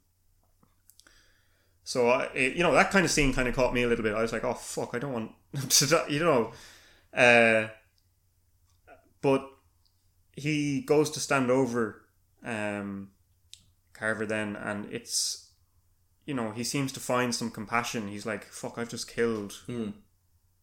[1.83, 4.03] so I, it- you know, that kind of scene kind of caught me a little
[4.03, 4.13] bit.
[4.15, 5.31] I was like, oh fuck, I don't want
[5.69, 6.51] to, die," you know.
[7.13, 7.67] Uh,
[9.21, 9.47] but
[10.36, 12.01] he goes to stand over
[12.43, 13.11] um,
[13.93, 15.51] Carver then, and it's,
[16.25, 18.07] you know, he seems to find some compassion.
[18.07, 19.89] He's like, fuck, I've just killed Hmm.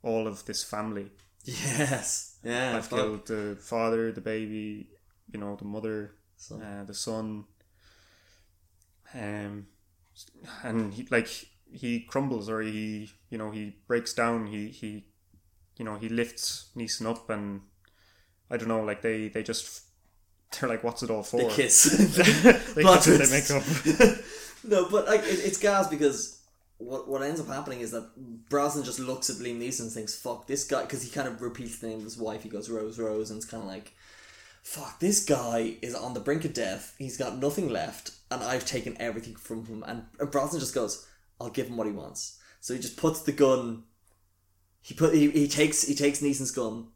[0.02, 1.10] all of this family.
[1.44, 2.38] Yes.
[2.44, 2.76] Yeah.
[2.76, 4.88] I've killed the father, the baby,
[5.32, 7.44] you know, the mother, So- uh, the son.
[9.14, 9.66] Um,
[10.62, 11.28] and he like
[11.72, 14.46] he crumbles or he you know he breaks down.
[14.46, 15.04] He he,
[15.76, 17.62] you know, he lifts Neeson up and
[18.50, 19.82] I don't know, like they they just
[20.60, 21.40] they're like, what's it all for?
[21.48, 21.84] They kiss.
[22.74, 24.18] they kiss they make up.
[24.64, 26.42] no, but like it, it's gas because
[26.78, 28.10] what what ends up happening is that
[28.48, 31.40] Brosnan just looks at Liam Neeson and thinks, "Fuck this guy," because he kind of
[31.40, 32.42] repeats the name of his wife.
[32.42, 33.94] He goes Rose, Rose, and it's kind of like,
[34.62, 36.94] "Fuck this guy is on the brink of death.
[36.98, 41.06] He's got nothing left, and I've taken everything from him." And, and Brosnan just goes,
[41.40, 43.82] "I'll give him what he wants." So he just puts the gun.
[44.80, 46.88] He put he, he takes he takes Neeson's gun,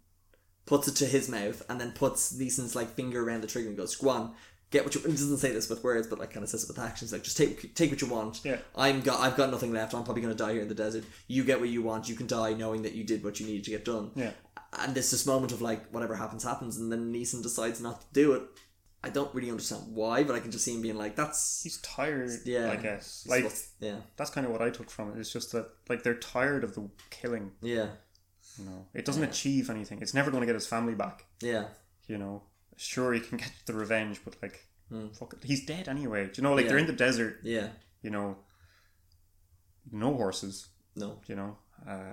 [0.65, 3.77] puts it to his mouth, and then puts Neeson's like finger around the trigger and
[3.77, 4.33] goes, "Go
[4.71, 6.69] get what you." He doesn't say this with words, but like kind of says it
[6.69, 7.13] with actions.
[7.13, 8.41] Like just take take what you want.
[8.45, 8.59] Yeah.
[8.75, 9.95] I'm got I've got nothing left.
[9.95, 11.05] I'm probably gonna die here in the desert.
[11.27, 12.09] You get what you want.
[12.09, 14.11] You can die knowing that you did what you needed to get done.
[14.15, 14.31] Yeah.
[14.79, 18.07] And there's this moment of like whatever happens happens, and then Neeson decides not to
[18.13, 18.43] do it.
[19.05, 21.79] I don't really understand why, but I can just see him being like, "That's He's
[21.79, 22.31] tired.
[22.45, 23.25] yeah, I guess.
[23.29, 23.51] Like
[23.81, 25.19] yeah, that's kind of what I took from it.
[25.21, 27.53] It's just that like they're tired of the killing.
[27.63, 27.89] yeah,
[28.59, 30.03] You know, it doesn't achieve anything.
[30.03, 31.25] It's never going to get his family back.
[31.41, 31.67] yeah,
[32.09, 32.43] You know,
[32.77, 35.09] sure he can get the revenge, but like, Hmm.
[35.09, 35.45] fuck it.
[35.45, 36.27] he's dead anyway.
[36.27, 37.41] Do you know, like they're in the desert.
[37.45, 37.69] yeah.
[38.03, 38.37] You know,
[39.93, 40.69] no horses.
[40.97, 41.59] No, You know,
[41.89, 42.13] uh,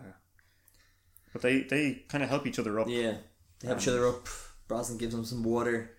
[1.33, 2.87] but they they kind of help each other up.
[2.87, 3.15] yeah.
[3.59, 4.27] They help each other up.
[4.67, 5.97] Brosnan gives them some water.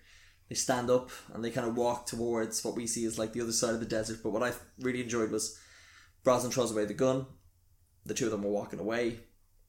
[0.49, 3.41] They stand up and they kind of walk towards what we see as like the
[3.41, 4.19] other side of the desert.
[4.21, 5.59] But what I really enjoyed was
[6.23, 7.25] Brosnan throws away the gun.
[8.05, 9.19] The two of them are walking away.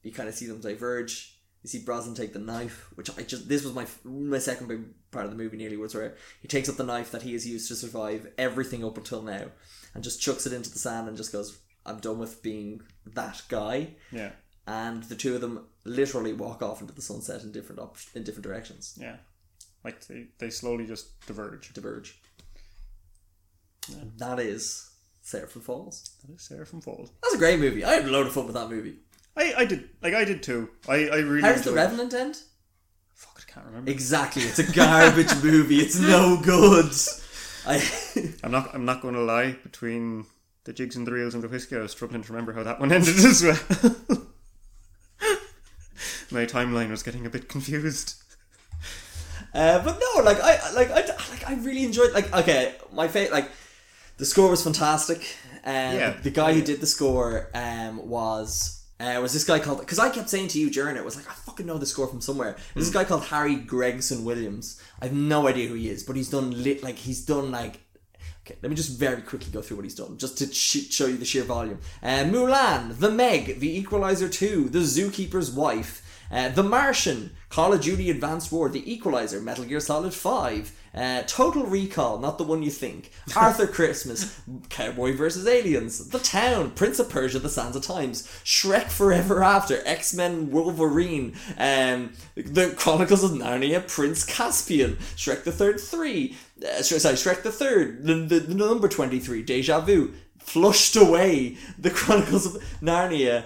[0.03, 1.33] You kind of see them diverge.
[1.63, 4.85] You see Brosnan take the knife, which I just this was my my second big
[5.11, 7.47] part of the movie nearly was where he takes up the knife that he has
[7.47, 9.47] used to survive everything up until now,
[9.95, 12.83] and just chucks it into the sand and just goes I'm done with being
[13.15, 13.95] that guy.
[14.13, 14.31] Yeah.
[14.67, 18.25] And the two of them literally walk off into the sunset in different op- in
[18.25, 18.99] different directions.
[19.01, 19.17] Yeah.
[19.85, 21.73] Like they, they slowly just diverge.
[21.73, 22.19] Diverge.
[24.01, 24.91] And that is
[25.23, 26.11] Seraphim Falls.
[26.27, 27.11] That is from Falls.
[27.23, 27.85] That's a great movie.
[27.85, 28.97] I had a load of fun with that movie.
[29.37, 30.71] I, I did like I did too.
[30.89, 31.85] I, I really How does the enjoyed it.
[31.85, 32.37] Revenant end?
[33.15, 33.91] Fuck, I can't remember.
[33.91, 34.43] Exactly.
[34.43, 35.79] It's a garbage movie.
[35.79, 36.91] It's no good.
[37.67, 39.53] I I'm not I'm not going to lie.
[39.63, 40.27] Between
[40.65, 42.81] the jigs and the reels and the whiskey, I was struggling to remember how that
[42.81, 43.97] one ended as well.
[46.31, 48.15] My timeline was getting a bit confused.
[49.55, 51.01] Uh, but no, like I like I
[51.31, 53.51] like I really enjoyed like okay, my favorite like
[54.19, 55.19] the score was fantastic.
[55.65, 56.11] Um, Yeah.
[56.23, 60.11] the guy who did the score um was uh, was this guy called because I
[60.11, 62.57] kept saying to you during it was like I fucking know the score from somewhere.
[62.75, 64.79] There's this guy called Harry Gregson Williams.
[65.01, 67.81] I have no idea who he is, but he's done lit like he's done like.
[68.47, 71.07] Okay, let me just very quickly go through what he's done, just to sh- show
[71.07, 71.79] you the sheer volume.
[72.03, 76.01] Uh, Mulan, The Meg, The Equalizer 2, The Zookeeper's Wife,
[76.31, 81.23] uh, The Martian, Call of Duty Advanced War, The Equalizer, Metal Gear Solid 5, uh,
[81.27, 85.47] Total Recall, not the one you think, Arthur Christmas, Cowboy vs.
[85.47, 90.51] Aliens, The Town, Prince of Persia, The Sands of Times, Shrek Forever After, X Men
[90.51, 97.43] Wolverine, um, The Chronicles of Narnia, Prince Caspian, Shrek the Third 3, uh, sorry, Shrek
[97.43, 103.45] the Third, the, the, the number 23, Deja Vu, Flushed Away, The Chronicles of Narnia,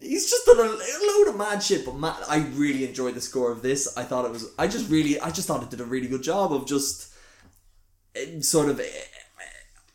[0.00, 3.52] he's just done a load of mad shit but man, i really enjoyed the score
[3.52, 5.84] of this i thought it was i just really i just thought it did a
[5.84, 7.12] really good job of just
[8.16, 8.84] eh, sort of eh,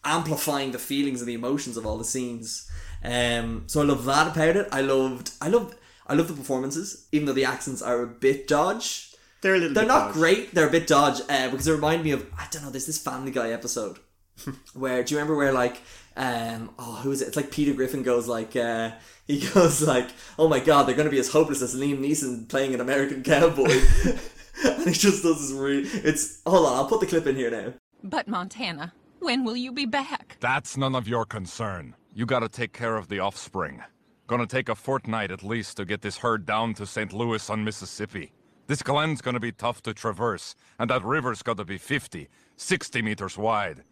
[0.03, 2.69] amplifying the feelings and the emotions of all the scenes
[3.03, 5.75] um so i love that about it i loved i loved
[6.07, 9.73] i love the performances even though the accents are a bit dodge They're a little.
[9.73, 10.19] they're not dodgy.
[10.19, 12.85] great they're a bit dodge uh, because they remind me of i don't know there's
[12.85, 13.97] this family guy episode
[14.73, 15.81] where do you remember where like
[16.17, 18.91] um oh who is it it's like peter griffin goes like uh
[19.39, 22.73] he goes like oh my god they're gonna be as hopeless as liam neeson playing
[22.73, 23.69] an american cowboy
[24.63, 27.51] and he just does this really it's hold on i'll put the clip in here
[27.51, 27.73] now
[28.03, 30.37] But Montana, when will you be back?
[30.39, 31.95] That's none of your concern.
[32.13, 33.81] You gotta take care of the offspring.
[34.27, 37.11] Gonna take a fortnight at least to get this herd down to St.
[37.13, 38.31] Louis on Mississippi.
[38.67, 43.37] This glen's gonna be tough to traverse, and that river's gotta be 50, 60 meters
[43.39, 43.83] wide.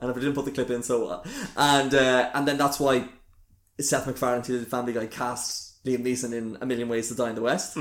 [0.00, 1.26] and if I didn't put the clip in, so what?
[1.56, 3.08] And uh, and then that's why
[3.80, 7.28] Seth MacFarlane, who did Family Guy, cast Liam Neeson in A Million Ways to Die
[7.28, 7.76] in the West.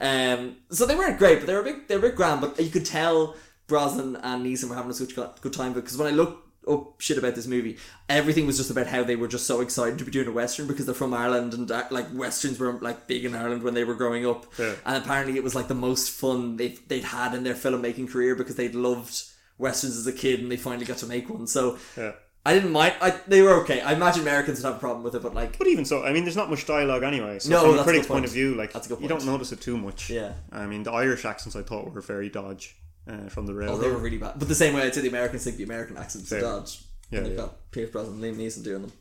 [0.00, 2.40] Um, so they weren't great, but they were a big, they were a big grand.
[2.40, 3.36] But you could tell
[3.66, 7.00] Brosnan and Neeson were having a such good good time because when I looked up
[7.00, 7.76] shit about this movie,
[8.08, 10.66] everything was just about how they were just so excited to be doing a western
[10.68, 13.84] because they're from Ireland and uh, like westerns were like big in Ireland when they
[13.84, 14.46] were growing up.
[14.58, 14.74] Yeah.
[14.86, 18.34] And apparently it was like the most fun they've they'd had in their filmmaking career
[18.36, 19.24] because they'd loved
[19.58, 21.46] westerns as a kid and they finally got to make one.
[21.46, 22.12] So Yeah.
[22.44, 22.94] I didn't mind.
[23.00, 23.80] I, they were okay.
[23.80, 26.12] I imagine Americans would have a problem with it, but like, But even so, I
[26.12, 27.38] mean, there's not much dialogue anyway.
[27.38, 28.26] So No, from a that's a critic's good point point.
[28.26, 30.10] of view, like That's a good you don't notice it too much.
[30.10, 30.32] Yeah.
[30.50, 32.76] I mean, the Irish accents I thought were very dodge
[33.08, 33.78] uh, from the oh, railroad.
[33.78, 34.38] they were really bad.
[34.38, 36.82] But the same way I'd say the Americans think the American accents are dodge.
[37.10, 37.42] Yeah, and they've yeah.
[37.42, 38.92] got Pierce Brosnan and Liam Neeson doing them.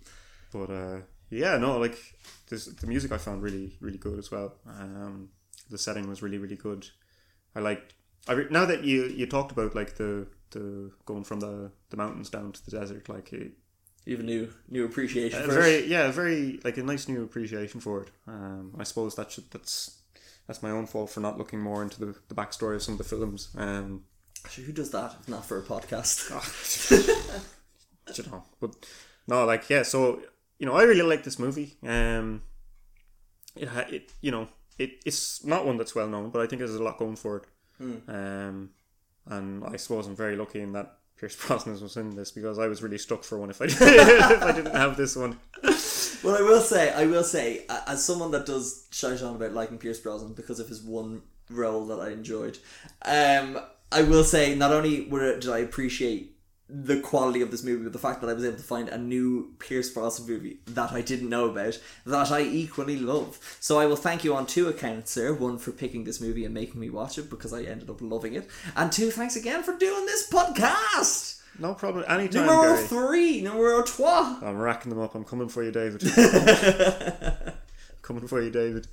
[0.51, 0.97] But uh,
[1.29, 1.97] yeah, no, like
[2.49, 4.53] this, the music I found really, really good as well.
[4.67, 5.29] Um,
[5.69, 6.87] the setting was really, really good.
[7.55, 7.93] I liked.
[8.27, 11.97] I re- now that you you talked about like the the going from the the
[11.97, 13.51] mountains down to the desert, like You
[14.09, 15.87] have a new new appreciation for very it.
[15.87, 18.09] yeah, very like a nice new appreciation for it.
[18.27, 20.01] Um, I suppose that should, that's
[20.47, 22.97] that's my own fault for not looking more into the, the backstory of some of
[22.97, 23.49] the films.
[23.55, 24.03] Um,
[24.43, 26.29] Actually, who does that if not for a podcast?
[28.17, 28.75] you know, but
[29.27, 29.83] no, like yeah.
[29.83, 30.21] So
[30.57, 31.77] you know, I really like this movie.
[31.85, 32.41] Um,
[33.55, 34.47] it, it you know,
[34.79, 37.37] it, it's not one that's well known, but I think there's a lot going for
[37.37, 37.45] it.
[38.07, 38.69] Um,
[39.27, 42.67] and I suppose I'm very lucky in that Pierce Brosnan was in this because I
[42.67, 45.37] was really stuck for one if I if I didn't have this one.
[46.23, 49.79] Well, I will say, I will say, as someone that does shout on about liking
[49.79, 52.59] Pierce Brosnan because of his one role that I enjoyed,
[53.03, 53.59] um,
[53.91, 56.30] I will say not only were, did I appreciate
[56.73, 58.97] the quality of this movie, but the fact that I was able to find a
[58.97, 63.37] new Pierce Brosnan movie that I didn't know about that I equally love.
[63.59, 65.33] So I will thank you on two accounts, sir.
[65.33, 68.35] One for picking this movie and making me watch it because I ended up loving
[68.35, 71.41] it, and two, thanks again for doing this podcast.
[71.59, 72.05] No problem.
[72.07, 72.87] Anytime, Numero Gary.
[72.87, 74.39] three, numero trois.
[74.41, 75.13] I'm racking them up.
[75.15, 76.01] I'm coming for you, David.
[78.01, 78.87] coming for you, David.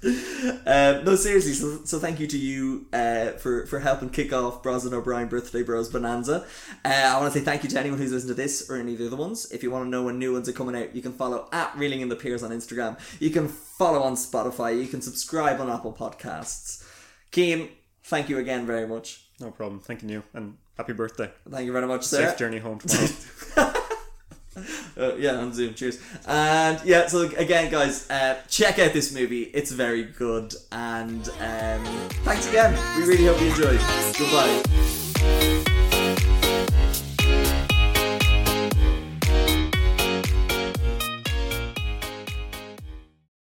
[0.67, 1.53] Um, no, seriously.
[1.53, 5.63] So, so thank you to you uh, for for helping kick off Brosnan O'Brien Birthday
[5.63, 6.47] Bros Bonanza.
[6.85, 8.93] Uh, I want to say thank you to anyone who's listened to this or any
[8.93, 9.51] of the other ones.
[9.51, 11.77] If you want to know when new ones are coming out, you can follow at
[11.77, 12.99] Reeling in the Piers on Instagram.
[13.21, 14.81] You can follow on Spotify.
[14.81, 16.87] You can subscribe on Apple Podcasts.
[17.31, 17.69] Keen,
[18.05, 19.25] thank you again very much.
[19.41, 19.81] No problem.
[19.81, 21.31] Thanking you and happy birthday.
[21.49, 22.29] Thank you very much, sir.
[22.29, 23.73] Safe journey home tomorrow.
[24.99, 25.75] Uh, yeah, on Zoom.
[25.75, 26.01] Cheers.
[26.27, 29.43] And yeah, so again, guys, uh, check out this movie.
[29.43, 30.53] It's very good.
[30.73, 31.85] And um,
[32.25, 32.77] thanks again.
[32.97, 33.81] We really hope you enjoyed.
[34.19, 35.08] Goodbye.